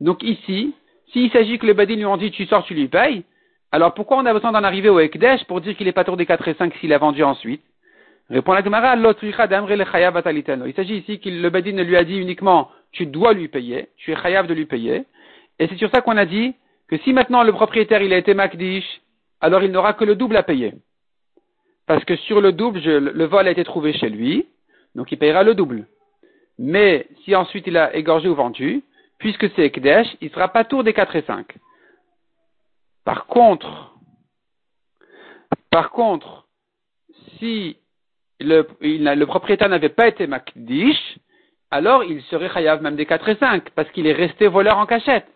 [0.00, 0.74] Donc ici,
[1.12, 3.24] s'il s'agit que le badin lui ont dit tu sors, tu lui payes,
[3.70, 6.16] alors pourquoi on a besoin d'en arriver au Ekdesh pour dire qu'il n'est pas tour
[6.16, 7.62] des 4 et 5 s'il a vendu ensuite?
[8.28, 13.32] Répond la Gemara, Il s'agit ici que le badin lui a dit uniquement tu dois
[13.32, 15.04] lui payer, tu es chayav de lui payer.
[15.58, 16.54] Et c'est sur ça qu'on a dit
[16.88, 18.84] que si maintenant le propriétaire il a été makdish,
[19.40, 20.74] alors il n'aura que le double à payer
[21.86, 24.46] parce que sur le double, le vol a été trouvé chez lui,
[24.94, 25.86] donc il payera le double.
[26.58, 28.82] Mais si ensuite il a égorgé ou vendu,
[29.18, 31.46] puisque c'est Ekdesh, il ne sera pas tour des 4 et 5.
[33.04, 33.92] Par contre,
[35.70, 36.46] par contre,
[37.38, 37.76] si
[38.40, 41.18] le, propriétaire n'avait pas été Makdish,
[41.70, 44.86] alors il serait Chayav même des 4 et 5, parce qu'il est resté voleur en
[44.86, 45.26] cachette.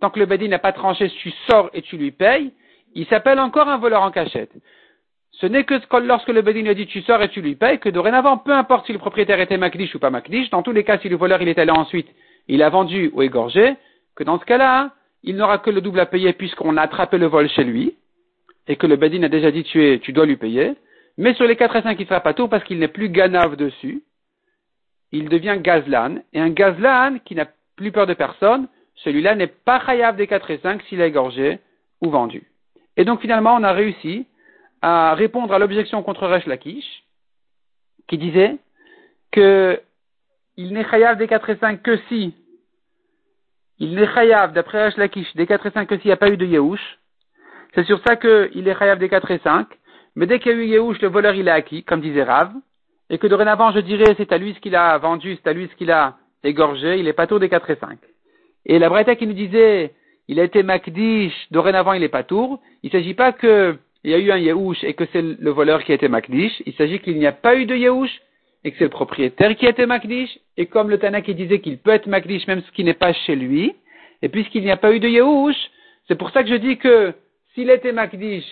[0.00, 2.52] Tant que le Bedi n'a pas tranché, tu sors et tu lui payes,
[2.94, 4.52] il s'appelle encore un voleur en cachette.
[5.40, 7.90] Ce n'est que lorsque le Bedin a dit tu sors et tu lui payes que
[7.90, 10.98] dorénavant, peu importe si le propriétaire était Makdish ou pas Makdish, dans tous les cas,
[10.98, 12.08] si le voleur il est allé ensuite,
[12.48, 13.74] il a vendu ou égorgé,
[14.14, 17.26] que dans ce cas-là, il n'aura que le double à payer puisqu'on a attrapé le
[17.26, 17.94] vol chez lui,
[18.66, 20.74] et que le Bedin a déjà dit tu, es, tu dois lui payer.
[21.18, 23.10] Mais sur les 4 et 5, il ne fera pas tout parce qu'il n'est plus
[23.10, 24.02] Ganav dessus.
[25.12, 26.16] Il devient Gazlan.
[26.32, 30.50] Et un Gazlan qui n'a plus peur de personne, celui-là n'est pas Chayav des 4
[30.50, 31.58] et 5 s'il a égorgé
[32.00, 32.50] ou vendu.
[32.96, 34.26] Et donc finalement, on a réussi
[34.86, 37.02] à répondre à l'objection contre Resh Lakish,
[38.06, 38.56] qui disait
[39.32, 39.80] que
[40.56, 42.32] il n'est chayav des 4 et 5 que si,
[43.80, 46.28] il n'est chayav d'après Resh Lakish des 4 et 5 que s'il n'y a pas
[46.28, 46.98] eu de Yehush.
[47.74, 49.66] C'est sur ça qu'il est chayav des 4 et 5.
[50.14, 52.52] Mais dès qu'il y a eu Yehush, le voleur il a acquis, comme disait Rav,
[53.10, 55.66] et que dorénavant je dirais c'est à lui ce qu'il a vendu, c'est à lui
[55.66, 57.98] ce qu'il a égorgé, il n'est pas tour des 4 et 5.
[58.66, 59.94] Et la Breta qui nous disait
[60.28, 63.76] il a été Makdish, dorénavant il est pas tour, il ne s'agit pas que
[64.06, 66.62] il y a eu un Yehouch et que c'est le voleur qui a été Makdish,
[66.64, 68.22] il s'agit qu'il n'y a pas eu de Yehouch
[68.62, 71.60] et que c'est le propriétaire qui a été Makdish, et comme le Tana qui disait
[71.60, 73.74] qu'il peut être Makdish même ce qui n'est pas chez lui,
[74.22, 75.56] et puisqu'il n'y a pas eu de Yehouch,
[76.06, 77.14] c'est pour ça que je dis que
[77.54, 78.44] S'il était Makdish,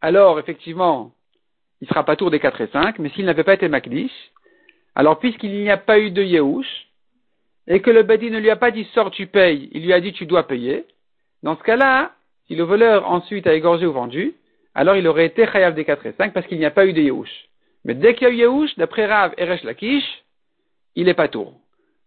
[0.00, 1.12] alors effectivement,
[1.80, 4.32] il sera pas tour des 4 et 5, mais s'il n'avait pas été Makdish,
[4.96, 6.88] alors puisqu'il n'y a pas eu de Yehush,
[7.68, 10.00] et que le Badi ne lui a pas dit sors tu payes, il lui a
[10.00, 10.84] dit tu dois payer,
[11.44, 12.12] dans ce cas-là,
[12.48, 14.34] si le voleur ensuite a égorgé ou vendu,
[14.74, 16.92] alors il aurait été Chayav des 4 et 5 parce qu'il n'y a pas eu
[16.92, 17.48] de Yehush.
[17.84, 20.04] Mais dès qu'il y a eu Yehush, d'après Rav et Resh Lakish,
[20.96, 21.54] il est pas tour.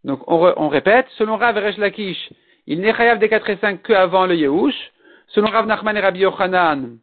[0.03, 2.29] Donc on, répète, selon Rav et Resh Lakish,
[2.65, 4.75] il n'est Chayav des 4 et 5 qu'avant le Yehush.
[5.27, 6.97] Selon Rav Nachman et Rabbi Yochanan,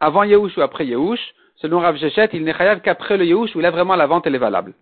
[0.00, 1.20] avant Yehush ou après Yehush.
[1.56, 4.34] Selon Rav Jechet, il n'est Chayav qu'après le Yehush où là vraiment la vente elle
[4.34, 4.74] est valable.